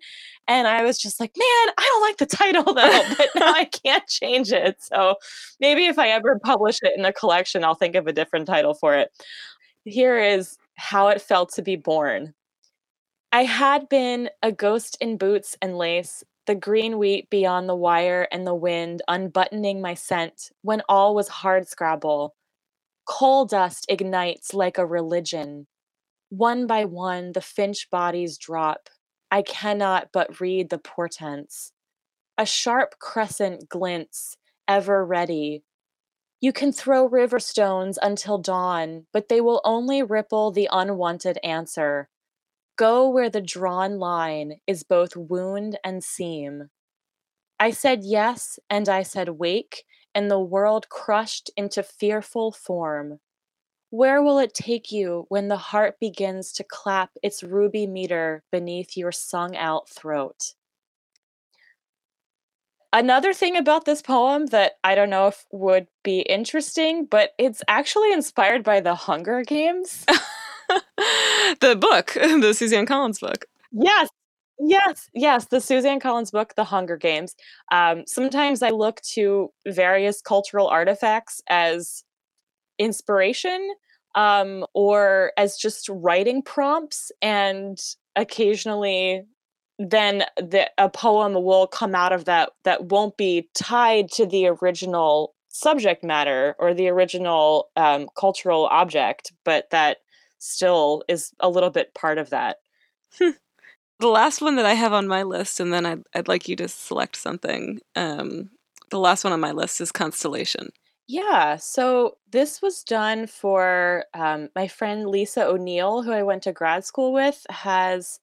[0.47, 3.65] And I was just like, man, I don't like the title though, but now I
[3.85, 4.77] can't change it.
[4.81, 5.15] So
[5.59, 8.73] maybe if I ever publish it in a collection, I'll think of a different title
[8.73, 9.09] for it.
[9.85, 12.33] Here is how it felt to be born.
[13.31, 18.27] I had been a ghost in boots and lace, the green wheat beyond the wire
[18.31, 22.35] and the wind unbuttoning my scent when all was hard scrabble.
[23.05, 25.67] Coal dust ignites like a religion.
[26.29, 28.89] One by one, the finch bodies drop.
[29.31, 31.71] I cannot but read the portents.
[32.37, 35.63] A sharp crescent glints, ever ready.
[36.41, 42.09] You can throw river stones until dawn, but they will only ripple the unwanted answer.
[42.75, 46.69] Go where the drawn line is both wound and seam.
[47.59, 49.83] I said yes, and I said wake,
[50.15, 53.19] and the world crushed into fearful form.
[53.91, 58.97] Where will it take you when the heart begins to clap its ruby meter beneath
[58.97, 60.55] your sung out throat?
[62.91, 67.63] Another thing about this poem that I don't know if would be interesting, but it's
[67.67, 70.05] actually inspired by the Hunger Games.
[71.59, 73.45] the book, the Suzanne Collins book.
[73.71, 74.09] Yes.
[74.59, 77.35] Yes, yes, the Suzanne Collins book, The Hunger Games.
[77.71, 82.03] Um, sometimes I look to various cultural artifacts as
[82.77, 83.73] inspiration
[84.15, 87.79] um, or as just writing prompts, and
[88.15, 89.23] occasionally
[89.79, 94.47] then the, a poem will come out of that that won't be tied to the
[94.47, 99.97] original subject matter or the original um, cultural object, but that
[100.43, 102.57] still is a little bit part of that.
[103.19, 103.33] the
[104.07, 106.67] last one that I have on my list, and then I'd, I'd like you to
[106.67, 107.79] select something.
[107.95, 108.49] Um,
[108.89, 110.69] the last one on my list is Constellation.
[111.07, 116.53] Yeah, so this was done for um, my friend Lisa O'Neill, who I went to
[116.53, 118.19] grad school with, has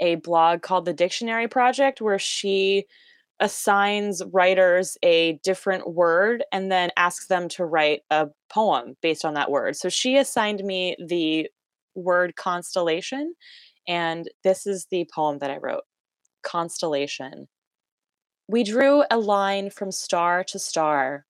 [0.00, 2.86] a blog called The Dictionary Project where she
[3.40, 9.34] assigns writers a different word and then asks them to write a poem based on
[9.34, 9.76] that word.
[9.76, 11.48] So she assigned me the
[11.94, 13.34] word constellation,
[13.86, 15.84] and this is the poem that I wrote
[16.42, 17.48] Constellation.
[18.48, 21.26] We drew a line from star to star.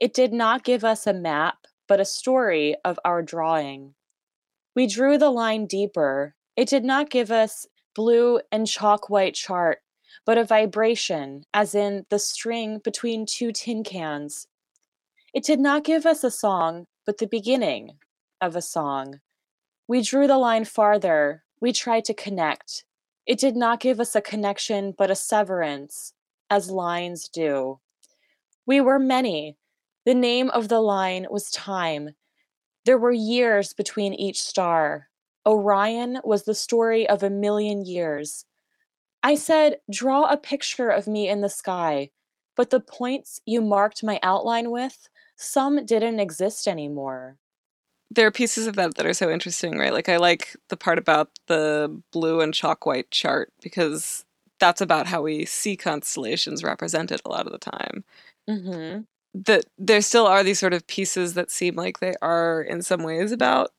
[0.00, 3.94] It did not give us a map, but a story of our drawing.
[4.74, 6.34] We drew the line deeper.
[6.56, 9.78] It did not give us blue and chalk white chart,
[10.24, 14.46] but a vibration, as in the string between two tin cans.
[15.34, 17.98] It did not give us a song, but the beginning
[18.40, 19.20] of a song.
[19.90, 21.42] We drew the line farther.
[21.60, 22.84] We tried to connect.
[23.26, 26.12] It did not give us a connection, but a severance,
[26.48, 27.80] as lines do.
[28.64, 29.56] We were many.
[30.06, 32.10] The name of the line was time.
[32.84, 35.08] There were years between each star.
[35.44, 38.44] Orion was the story of a million years.
[39.24, 42.10] I said, Draw a picture of me in the sky,
[42.54, 47.38] but the points you marked my outline with, some didn't exist anymore.
[48.10, 49.92] There are pieces of that that are so interesting, right?
[49.92, 54.24] Like, I like the part about the blue and chalk white chart because
[54.58, 58.04] that's about how we see constellations represented a lot of the time.
[58.48, 59.02] Mm-hmm.
[59.42, 63.04] That there still are these sort of pieces that seem like they are, in some
[63.04, 63.70] ways, about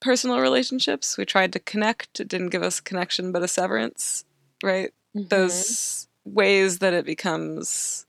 [0.00, 1.18] personal relationships.
[1.18, 4.24] We tried to connect, it didn't give us a connection, but a severance
[4.62, 4.92] right?
[5.16, 5.28] Mm-hmm.
[5.28, 8.06] Those ways that it becomes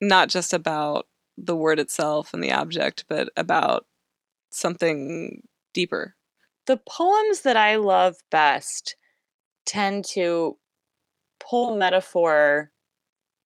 [0.00, 1.06] not just about
[1.36, 3.86] the word itself and the object, but about
[4.50, 5.42] something
[5.72, 6.16] deeper.
[6.66, 8.96] The poems that I love best
[9.66, 10.56] tend to
[11.38, 12.70] pull metaphor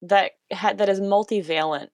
[0.02, 1.88] that ha- that is multivalent.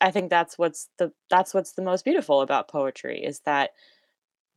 [0.00, 3.70] I think that's what's the that's what's the most beautiful about poetry is that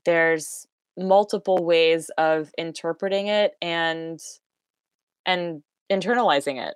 [0.05, 0.67] there's
[0.97, 4.19] multiple ways of interpreting it and
[5.25, 6.75] and internalizing it.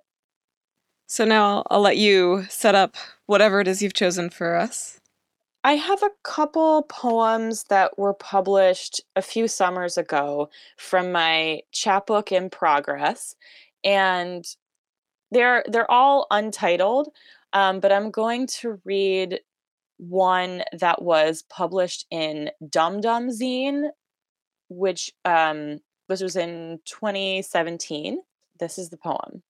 [1.07, 2.95] So now I'll, I'll let you set up
[3.25, 5.00] whatever it is you've chosen for us.
[5.63, 12.31] I have a couple poems that were published a few summers ago from my chapbook
[12.31, 13.35] in progress,
[13.83, 14.43] and
[15.29, 17.09] they're they're all untitled.
[17.53, 19.41] Um, but I'm going to read
[19.97, 23.89] one that was published in Dum Dum Zine,
[24.69, 28.19] which um, this was in 2017.
[28.59, 29.43] This is the poem.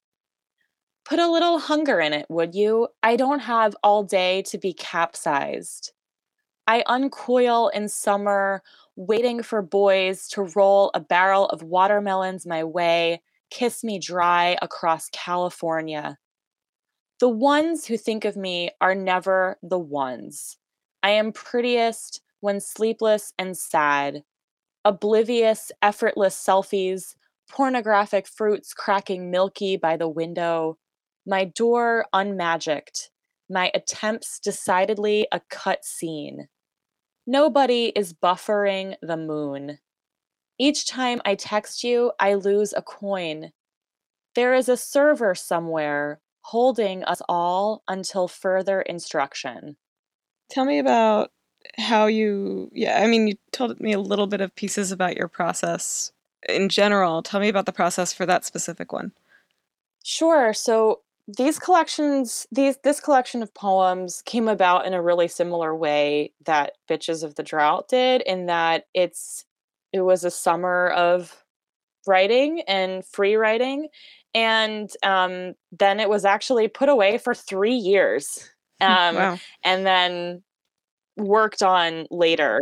[1.06, 2.90] Put a little hunger in it, would you?
[3.02, 5.94] I don't have all day to be capsized.
[6.68, 8.64] I uncoil in summer,
[8.96, 15.10] waiting for boys to roll a barrel of watermelons my way, kiss me dry across
[15.10, 16.18] California.
[17.20, 20.58] The ones who think of me are never the ones.
[21.04, 24.24] I am prettiest when sleepless and sad.
[24.84, 27.16] Oblivious, effortless selfies,
[27.48, 30.80] pornographic fruits cracking milky by the window,
[31.28, 33.11] my door unmagicked,
[33.52, 36.48] my attempts decidedly a cut scene.
[37.28, 39.78] Nobody is buffering the moon.
[40.58, 43.52] Each time I text you, I lose a coin.
[44.36, 49.78] There is a server somewhere holding us all until further instruction.
[50.50, 51.32] Tell me about
[51.78, 55.28] how you, yeah, I mean, you told me a little bit of pieces about your
[55.28, 56.12] process
[56.50, 57.22] in general.
[57.22, 59.12] Tell me about the process for that specific one.
[60.04, 60.54] Sure.
[60.54, 66.34] So these collections, these this collection of poems came about in a really similar way
[66.46, 69.46] that Bitches of the Drought did, in that it's
[69.94, 71.44] it was a summer of
[72.08, 73.88] writing and free writing,
[74.34, 78.50] and um, then it was actually put away for three years,
[78.82, 79.40] um, wow.
[79.64, 80.44] and then
[81.18, 82.62] worked on later.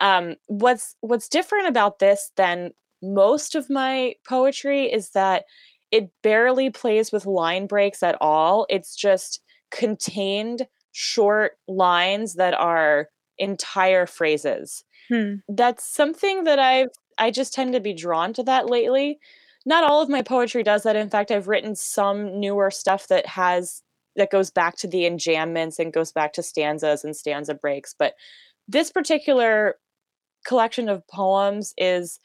[0.00, 2.70] Um, what's what's different about this than
[3.02, 5.44] most of my poetry is that
[5.90, 8.66] it barely plays with line breaks at all.
[8.68, 13.08] It's just contained short lines that are
[13.38, 14.84] entire phrases.
[15.08, 15.34] Hmm.
[15.48, 19.18] That's something that I've I just tend to be drawn to that lately.
[19.64, 20.96] Not all of my poetry does that.
[20.96, 23.82] In fact, I've written some newer stuff that has
[24.16, 28.14] that goes back to the enjambments and goes back to stanzas and stanza breaks, but
[28.68, 29.76] this particular
[30.46, 32.18] collection of poems is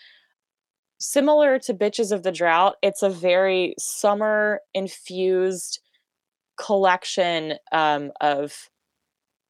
[1.01, 5.79] similar to Bitches of the Drought, it's a very summer infused
[6.57, 8.69] collection um, of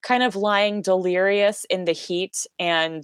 [0.01, 3.03] kind of lying delirious in the heat and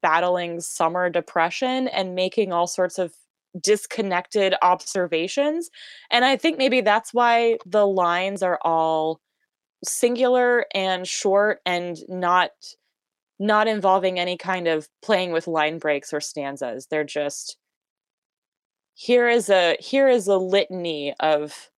[0.00, 3.12] battling summer depression and making all sorts of
[3.60, 5.68] disconnected observations.
[6.10, 9.20] And I think maybe that's why the lines are all
[9.84, 12.50] singular and short and not
[13.40, 16.88] not involving any kind of playing with line breaks or stanzas.
[16.90, 17.56] They're just
[19.00, 21.70] here is a here is a litany of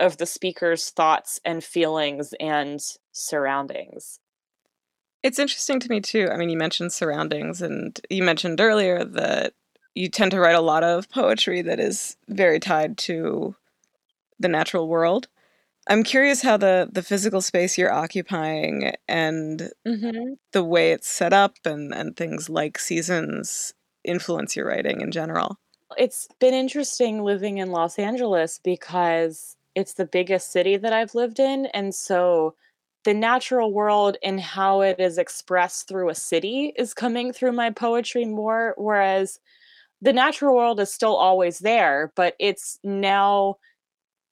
[0.00, 2.80] of the speaker's thoughts and feelings and
[3.12, 4.18] surroundings.
[5.22, 6.28] It's interesting to me too.
[6.28, 9.52] I mean, you mentioned surroundings and you mentioned earlier that
[9.94, 13.54] you tend to write a lot of poetry that is very tied to
[14.40, 15.28] the natural world.
[15.86, 20.32] I'm curious how the the physical space you're occupying and Mm-hmm.
[20.50, 23.72] the way it's set up and and things like seasons
[24.02, 25.60] influence your writing in general.
[25.96, 31.40] It's been interesting living in Los Angeles because it's the biggest city that I've lived
[31.40, 31.66] in.
[31.66, 32.54] And so
[33.04, 37.70] the natural world and how it is expressed through a city is coming through my
[37.70, 38.74] poetry more.
[38.76, 39.40] Whereas
[40.02, 43.56] the natural world is still always there, but it's now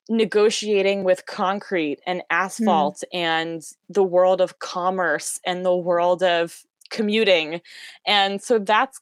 [0.09, 2.27] negotiating with concrete and hmm.
[2.31, 7.61] asphalt and the world of commerce and the world of commuting.
[8.07, 9.01] And so that's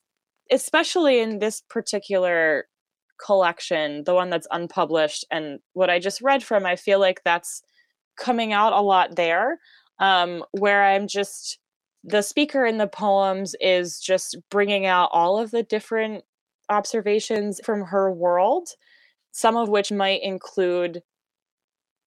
[0.50, 2.66] especially in this particular
[3.24, 7.62] collection, the one that's unpublished and what I just read from, I feel like that's
[8.16, 9.58] coming out a lot there.
[9.98, 11.58] Um, where I'm just
[12.04, 16.22] the speaker in the poems is just bringing out all of the different
[16.68, 18.68] observations from her world,
[19.32, 21.02] some of which might include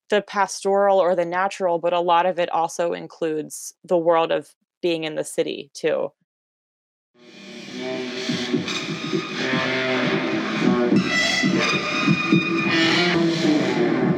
[0.10, 4.56] the pastoral or the natural, but a lot of it also includes the world of
[4.82, 6.12] being in the city too.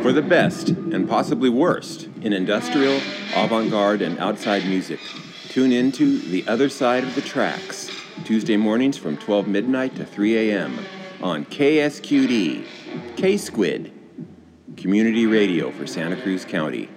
[0.01, 2.99] For the best and possibly worst in industrial,
[3.35, 4.99] avant garde, and outside music,
[5.47, 7.91] tune into The Other Side of the Tracks,
[8.25, 10.79] Tuesday mornings from 12 midnight to 3 a.m.
[11.21, 12.65] on KSQD,
[13.15, 13.91] K Squid,
[14.75, 16.89] community radio for Santa Cruz County.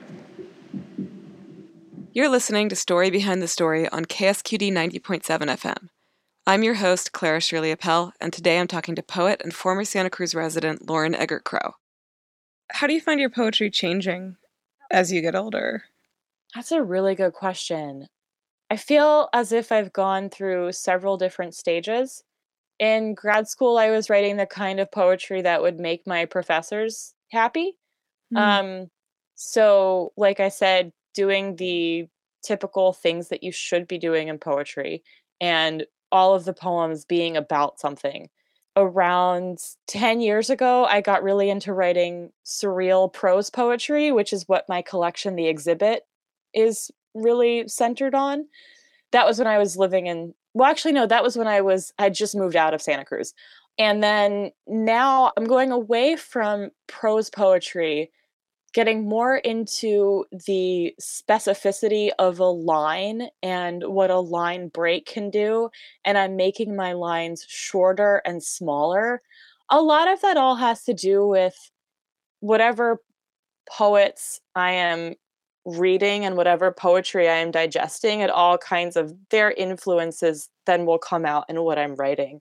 [2.15, 5.89] You're listening to Story Behind the Story on KSQD 90.7 FM.
[6.47, 10.09] I'm your host, Clara Shirley Appel, and today I'm talking to poet and former Santa
[10.09, 11.75] Cruz resident Lauren Eggert Crowe.
[12.71, 14.37] How do you find your poetry changing
[14.91, 15.85] as you get older?
[16.55, 18.09] That's a really good question.
[18.71, 22.23] I feel as if I've gone through several different stages.
[22.79, 27.15] In grad school, I was writing the kind of poetry that would make my professors
[27.31, 27.77] happy.
[28.33, 28.37] Hmm.
[28.37, 28.91] Um,
[29.35, 32.07] so, like I said, doing the
[32.43, 35.03] typical things that you should be doing in poetry,
[35.41, 38.29] and all of the poems being about something.
[38.77, 44.68] Around 10 years ago, I got really into writing surreal prose poetry, which is what
[44.68, 46.03] my collection, The Exhibit,
[46.53, 48.47] is really centered on.
[49.12, 51.93] That was when I was living in, well, actually, no, that was when I was,
[51.99, 53.33] I just moved out of Santa Cruz.
[53.79, 58.11] And then now I'm going away from prose poetry,
[58.75, 65.70] getting more into the specificity of a line and what a line break can do.
[66.05, 69.22] And I'm making my lines shorter and smaller.
[69.70, 71.55] A lot of that all has to do with
[72.41, 72.99] whatever
[73.70, 75.14] poets I am
[75.64, 80.99] reading and whatever poetry I am digesting, and all kinds of their influences then will
[80.99, 82.41] come out in what I'm writing.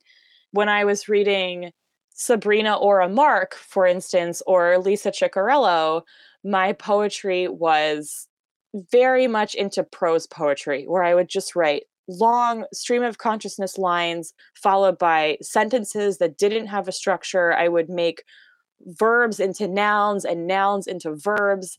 [0.51, 1.71] When I was reading
[2.13, 6.03] Sabrina Orah Mark, for instance, or Lisa Ciccarello,
[6.43, 8.27] my poetry was
[8.91, 14.33] very much into prose poetry, where I would just write long stream of consciousness lines
[14.55, 17.53] followed by sentences that didn't have a structure.
[17.53, 18.23] I would make
[18.85, 21.77] verbs into nouns and nouns into verbs.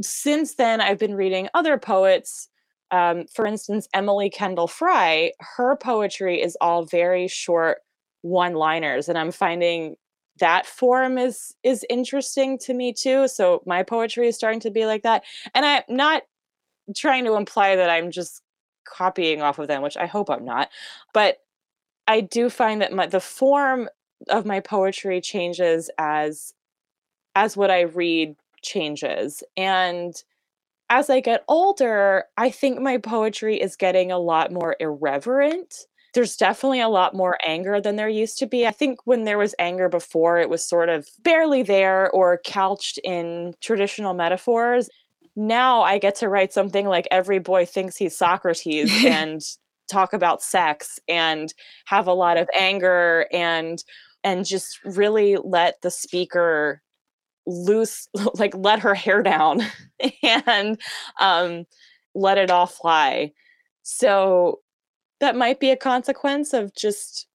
[0.00, 2.48] Since then, I've been reading other poets.
[2.90, 7.78] Um, for instance, Emily Kendal Frey, her poetry is all very short
[8.24, 9.96] one liners, and I'm finding
[10.40, 14.86] that form is is interesting to me too so my poetry is starting to be
[14.86, 15.22] like that
[15.54, 16.22] and i'm not
[16.96, 18.42] trying to imply that i'm just
[18.86, 20.70] copying off of them which i hope i'm not
[21.14, 21.38] but
[22.08, 23.88] i do find that my, the form
[24.30, 26.54] of my poetry changes as
[27.36, 30.24] as what i read changes and
[30.90, 36.36] as i get older i think my poetry is getting a lot more irreverent there's
[36.36, 38.66] definitely a lot more anger than there used to be.
[38.66, 42.98] I think when there was anger before, it was sort of barely there or couched
[43.04, 44.88] in traditional metaphors.
[45.36, 49.42] Now I get to write something like Every Boy Thinks He's Socrates and
[49.90, 51.52] talk about sex and
[51.86, 53.82] have a lot of anger and
[54.22, 56.80] and just really let the speaker
[57.46, 59.60] loose like let her hair down
[60.22, 60.80] and
[61.20, 61.66] um
[62.14, 63.30] let it all fly
[63.82, 64.60] so
[65.20, 67.26] that might be a consequence of just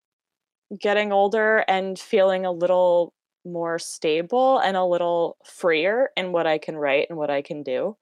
[0.79, 3.13] getting older and feeling a little
[3.45, 7.63] more stable and a little freer in what I can write and what I can
[7.63, 7.97] do.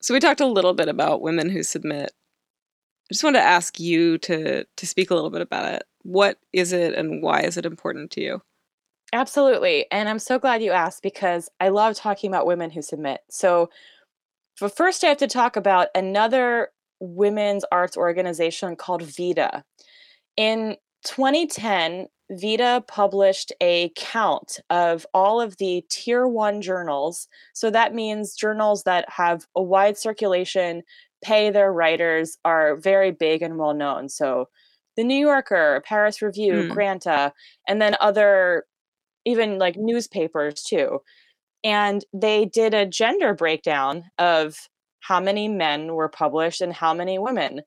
[0.00, 2.12] So we talked a little bit about women who submit.
[3.10, 5.84] I just wanted to ask you to to speak a little bit about it.
[6.02, 8.42] What is it and why is it important to you?
[9.12, 9.86] Absolutely.
[9.90, 13.20] And I'm so glad you asked because I love talking about women who submit.
[13.30, 13.70] So,
[14.60, 16.70] but first, I have to talk about another
[17.00, 19.64] women's arts organization called VIDA.
[20.36, 27.28] In 2010, VIDA published a count of all of the tier one journals.
[27.54, 30.82] So that means journals that have a wide circulation,
[31.22, 34.08] pay their writers, are very big and well known.
[34.08, 34.48] So
[34.96, 36.70] the New Yorker, Paris Review, mm.
[36.70, 37.32] Granta,
[37.68, 38.64] and then other,
[39.24, 41.00] even like newspapers too.
[41.62, 44.68] And they did a gender breakdown of
[45.06, 47.62] how many men were published and how many women.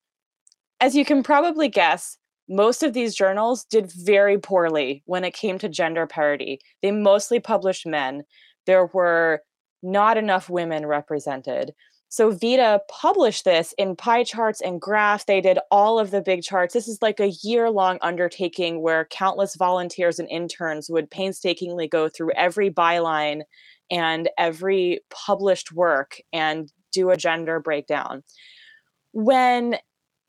[0.82, 2.18] As you can probably guess,
[2.50, 6.60] most of these journals did very poorly when it came to gender parity.
[6.82, 8.24] They mostly published men.
[8.66, 9.42] There were
[9.82, 11.72] not enough women represented.
[12.10, 15.26] So VIDA published this in pie charts and graphs.
[15.26, 16.74] They did all of the big charts.
[16.74, 22.10] This is like a year long undertaking where countless volunteers and interns would painstakingly go
[22.10, 23.44] through every byline
[23.92, 28.24] and every published work and do a gender breakdown.
[29.12, 29.78] When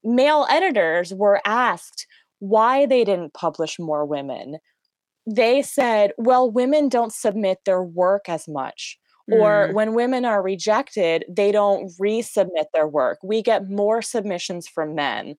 [0.03, 2.07] male editors were asked
[2.39, 4.59] why they didn't publish more women,
[5.27, 8.99] they said, well, women don't submit their work as much.
[9.31, 9.41] Mm.
[9.41, 13.19] Or when women are rejected, they don't resubmit their work.
[13.23, 15.37] We get more submissions from men.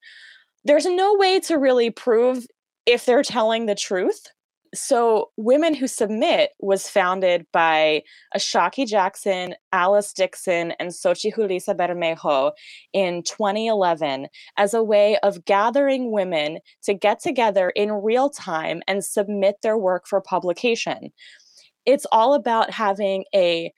[0.64, 2.46] There's no way to really prove
[2.86, 4.28] if they're telling the truth
[4.74, 8.02] so women who submit was founded by
[8.36, 12.52] ashaki jackson alyss dixson and xochitl julisa bermejo
[12.94, 19.04] in 2011 as a way of gathering women to get together in real time and
[19.04, 21.12] submit their work for publication.
[21.86, 23.74] It's all about having a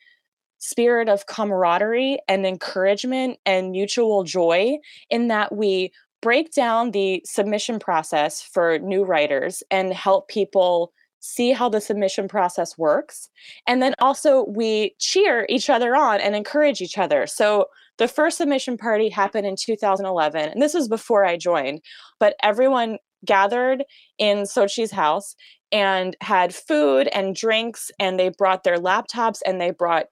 [0.59, 4.77] spirit of camaraderie and encouragement and mutual joy
[5.09, 5.91] in that we
[6.23, 12.27] break down the submission process for new writers and help people see how the submission
[12.27, 13.29] process works.
[13.67, 17.27] And then also we cheer each other on and encourage each other.
[17.27, 17.65] So
[17.97, 21.81] the first submission party happened in 2011, and this was before I joined,
[22.19, 23.83] but everyone gathered
[24.17, 25.35] in Xochi's house
[25.71, 30.05] and had food and drinks, and they brought their laptops and they brought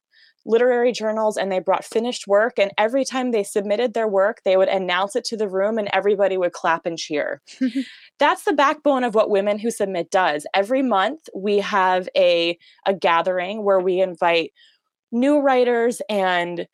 [0.45, 2.57] literary journals and they brought finished work.
[2.57, 5.89] And every time they submitted their work, they would announce it to the room and
[5.93, 7.41] everybody would clap and cheer.
[8.19, 10.45] That's the backbone of what Women Who Submit does.
[10.53, 14.51] Every month, we have a, a gathering where we invite
[15.11, 16.67] new writers and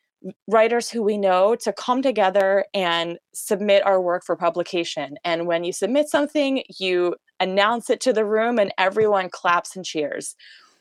[0.48, 5.16] writers who we know to come together and submit our work for publication.
[5.24, 9.84] And when you submit something, you announce it to the room and everyone claps and
[9.84, 10.34] cheers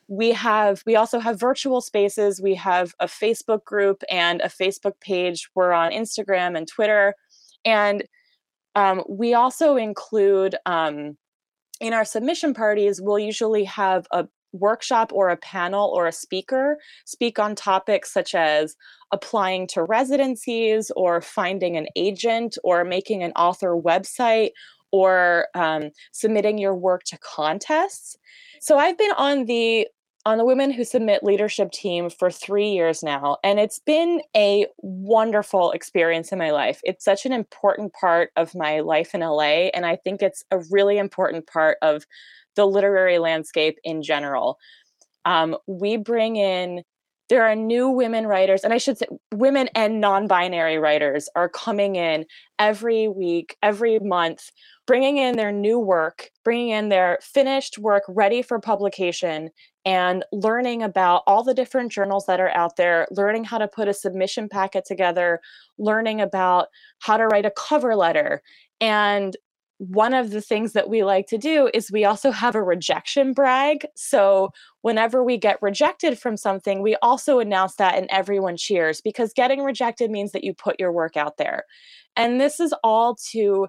[0.07, 2.41] we have we also have virtual spaces.
[2.41, 5.49] We have a facebook group and a facebook page.
[5.53, 7.13] We're on instagram and twitter.
[7.65, 8.03] And
[8.75, 11.17] um, we also include um,
[11.81, 16.77] in our submission parties we'll usually have a workshop or a panel or a speaker
[17.05, 18.75] speak on topics such as
[19.11, 24.51] applying to residencies or finding an agent or making an author website
[24.91, 28.17] or um, submitting your work to contests.
[28.61, 29.87] So I've been on the
[30.28, 34.67] on the Women Who Submit leadership team for three years now, and it's been a
[34.80, 36.82] wonderful experience in my life.
[36.84, 40.59] It's such an important part of my life in LA, and I think it's a
[40.69, 42.05] really important part of
[42.57, 44.59] the literary landscape in general.
[45.23, 46.84] Um, we bring in
[47.30, 51.49] there are new women writers, and I should say women and non binary writers are
[51.49, 52.25] coming in
[52.57, 54.51] every week, every month,
[54.86, 59.49] bringing in their new work, bringing in their finished work ready for publication,
[59.86, 63.88] and learning about all the different journals that are out there, learning how to put
[63.88, 65.39] a submission packet together,
[65.78, 66.67] learning about
[66.99, 68.41] how to write a cover letter.
[68.80, 69.36] And
[69.78, 73.34] one of the things that we like to do is we also have a rejection
[73.34, 73.86] brag.
[73.95, 74.49] So
[74.82, 79.61] whenever we get rejected from something, we also announce that and everyone cheers because getting
[79.61, 81.63] rejected means that you put your work out there.
[82.15, 83.67] And this is all to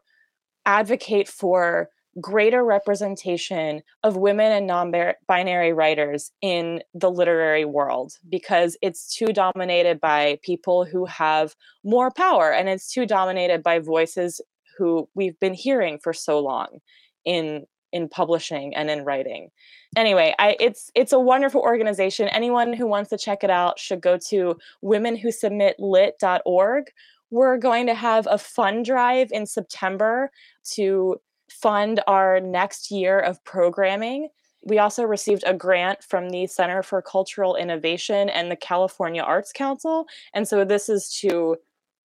[0.64, 1.90] advocate for
[2.20, 10.00] greater representation of women and non-binary writers in the literary world because it's too dominated
[10.00, 11.54] by people who have
[11.84, 14.40] more power and it's too dominated by voices
[14.78, 16.78] who we've been hearing for so long
[17.24, 19.48] in in publishing and in writing.
[19.96, 22.28] Anyway, I, it's it's a wonderful organization.
[22.28, 26.84] Anyone who wants to check it out should go to womenwhosubmitlit.org
[27.30, 30.30] we're going to have a fund drive in September
[30.72, 31.20] to
[31.50, 34.28] fund our next year of programming.
[34.64, 39.52] We also received a grant from the Center for Cultural Innovation and the California Arts
[39.52, 40.06] Council.
[40.34, 41.56] And so this is to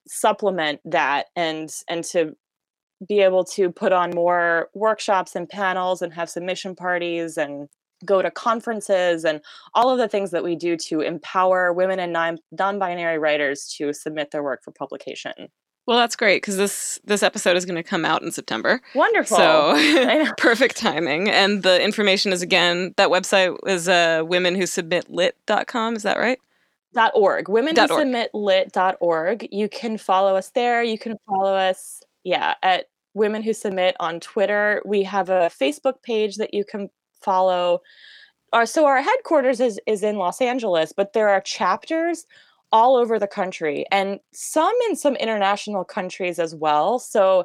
[0.08, 2.36] supplement that and and to
[3.06, 7.68] be able to put on more workshops and panels and have submission parties and
[8.04, 9.40] go to conferences and
[9.74, 13.92] all of the things that we do to empower women and non binary writers to
[13.92, 15.48] submit their work for publication.
[15.86, 18.80] Well, that's great because this this episode is going to come out in September.
[18.94, 19.36] Wonderful.
[19.36, 21.28] So perfect timing.
[21.28, 25.96] And the information is again that website is uh, women who submit lit.com.
[25.96, 26.38] Is that right?
[26.94, 27.48] Dot org.
[27.48, 29.48] Women who submit lit.org.
[29.50, 30.82] You can follow us there.
[30.82, 34.82] You can follow us, yeah, at Women Who Submit on Twitter.
[34.84, 36.88] We have a Facebook page that you can
[37.20, 37.80] follow.
[38.52, 42.26] Uh, so our headquarters is is in Los Angeles, but there are chapters
[42.72, 46.98] all over the country and some in some international countries as well.
[46.98, 47.44] So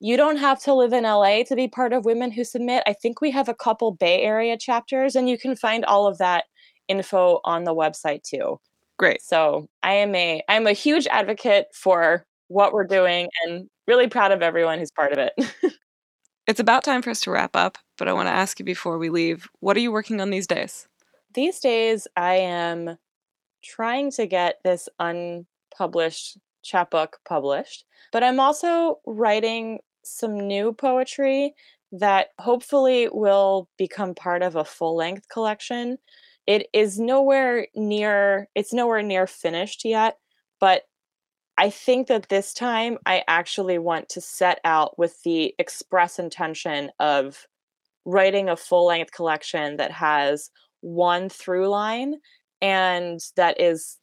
[0.00, 2.82] you don't have to live in LA to be part of Women Who Submit.
[2.86, 6.18] I think we have a couple Bay Area chapters, and you can find all of
[6.18, 6.44] that
[6.88, 8.58] info on the website too.
[8.98, 9.22] Great.
[9.22, 14.32] So I am a I'm a huge advocate for what we're doing and really proud
[14.32, 15.32] of everyone who's part of it.
[16.48, 18.98] it's about time for us to wrap up, but I want to ask you before
[18.98, 20.88] we leave, what are you working on these days?
[21.32, 22.98] These days I am
[23.62, 31.54] trying to get this unpublished chapbook published, but I'm also writing some new poetry
[31.92, 35.98] that hopefully will become part of a full length collection.
[36.48, 40.18] It is nowhere near it's nowhere near finished yet,
[40.58, 40.82] but
[41.60, 46.90] I think that this time I actually want to set out with the express intention
[46.98, 47.46] of
[48.06, 50.50] writing a full length collection that has
[50.80, 52.14] one through line
[52.62, 53.98] and that is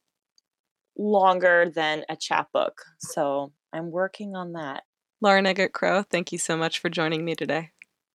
[0.99, 2.83] longer than a chapbook.
[2.99, 4.83] So I'm working on that.
[5.19, 7.71] Lauren Eggert Crowe, thank you so much for joining me today.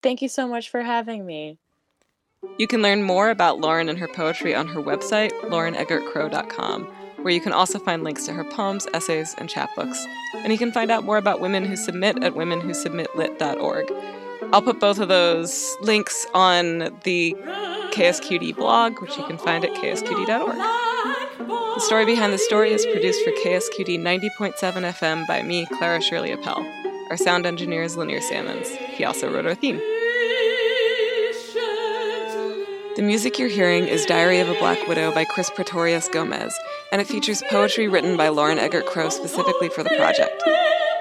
[0.03, 1.57] Thank you so much for having me.
[2.57, 7.41] You can learn more about Lauren and her poetry on her website, laureneggertcrowe.com, where you
[7.41, 9.97] can also find links to her poems, essays, and chapbooks.
[10.35, 13.91] And you can find out more about Women Who Submit at womenwhosubmitlit.org.
[14.53, 17.35] I'll put both of those links on the
[17.91, 20.57] KSQD blog, which you can find at ksqd.org.
[21.39, 26.31] The story behind the story is produced for KSQD 90.7 FM by me, Clara Shirley
[26.31, 26.65] Appel.
[27.09, 28.69] Our sound engineer is Lanier Salmons.
[28.69, 29.81] He also wrote our theme.
[32.99, 36.53] The music you're hearing is Diary of a Black Widow by Chris Pratorius Gomez,
[36.91, 40.43] and it features poetry written by Lauren Eggert Crowe specifically for the project.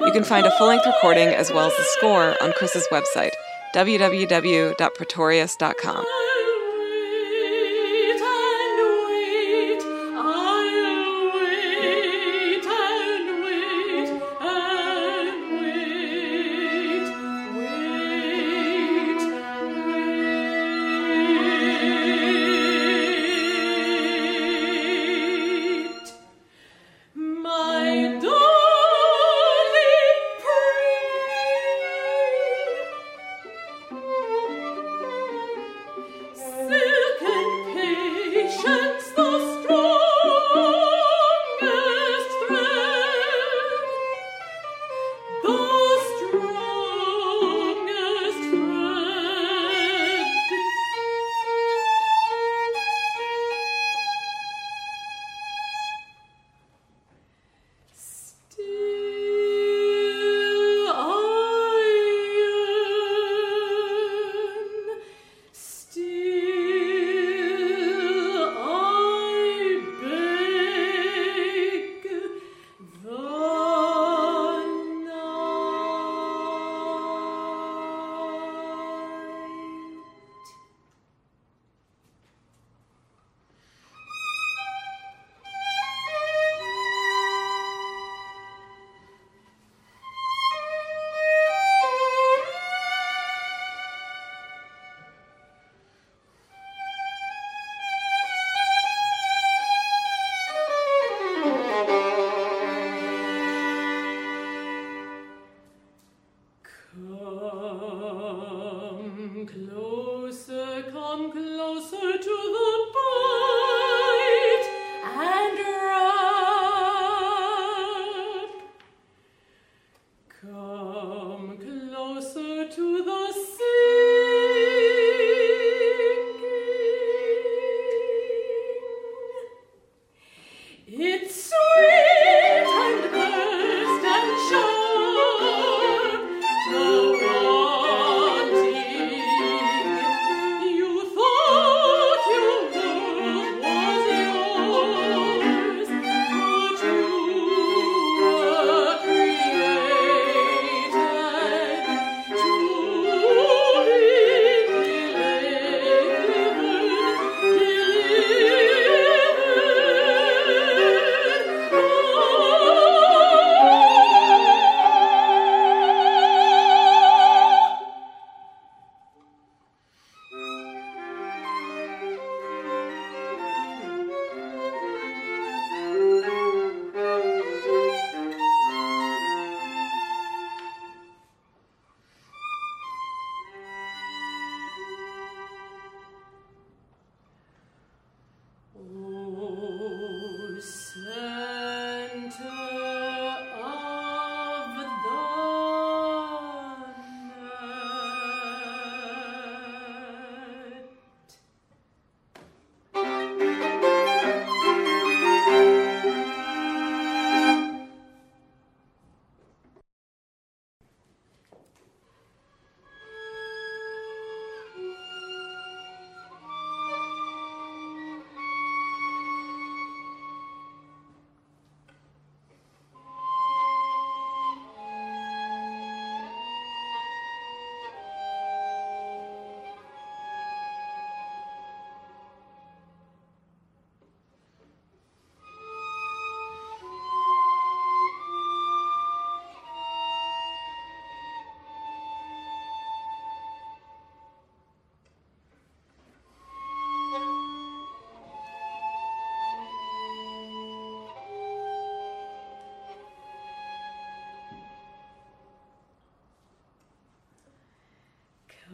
[0.03, 3.33] You can find a full length recording as well as the score on Chris's website,
[3.75, 6.05] www.pretorius.com.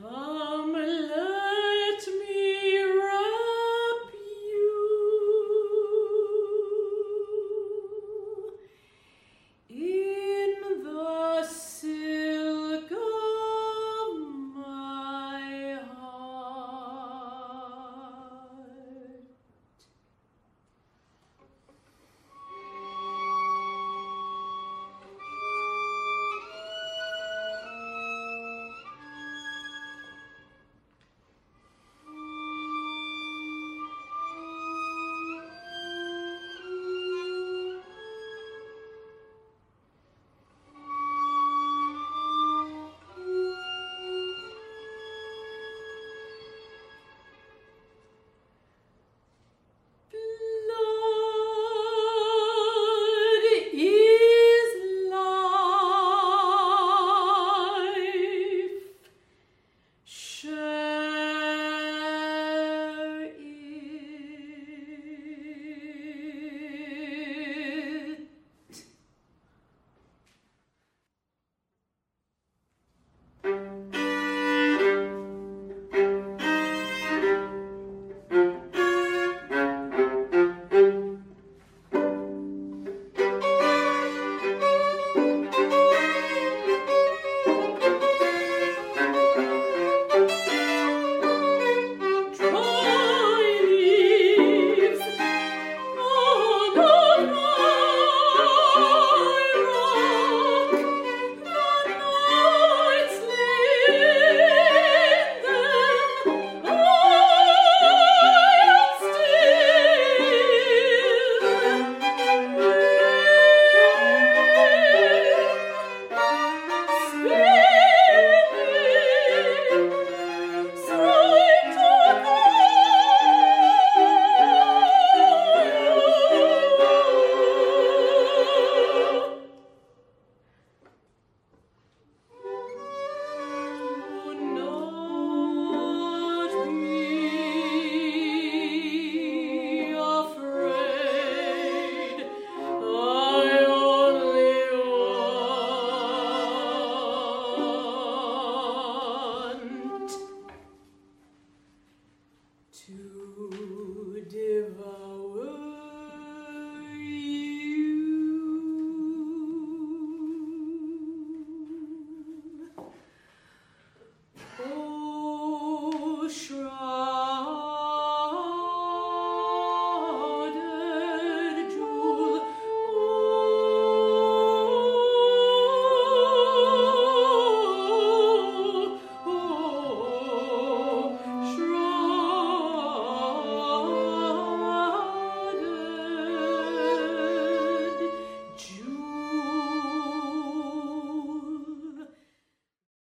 [0.03, 0.23] Oh.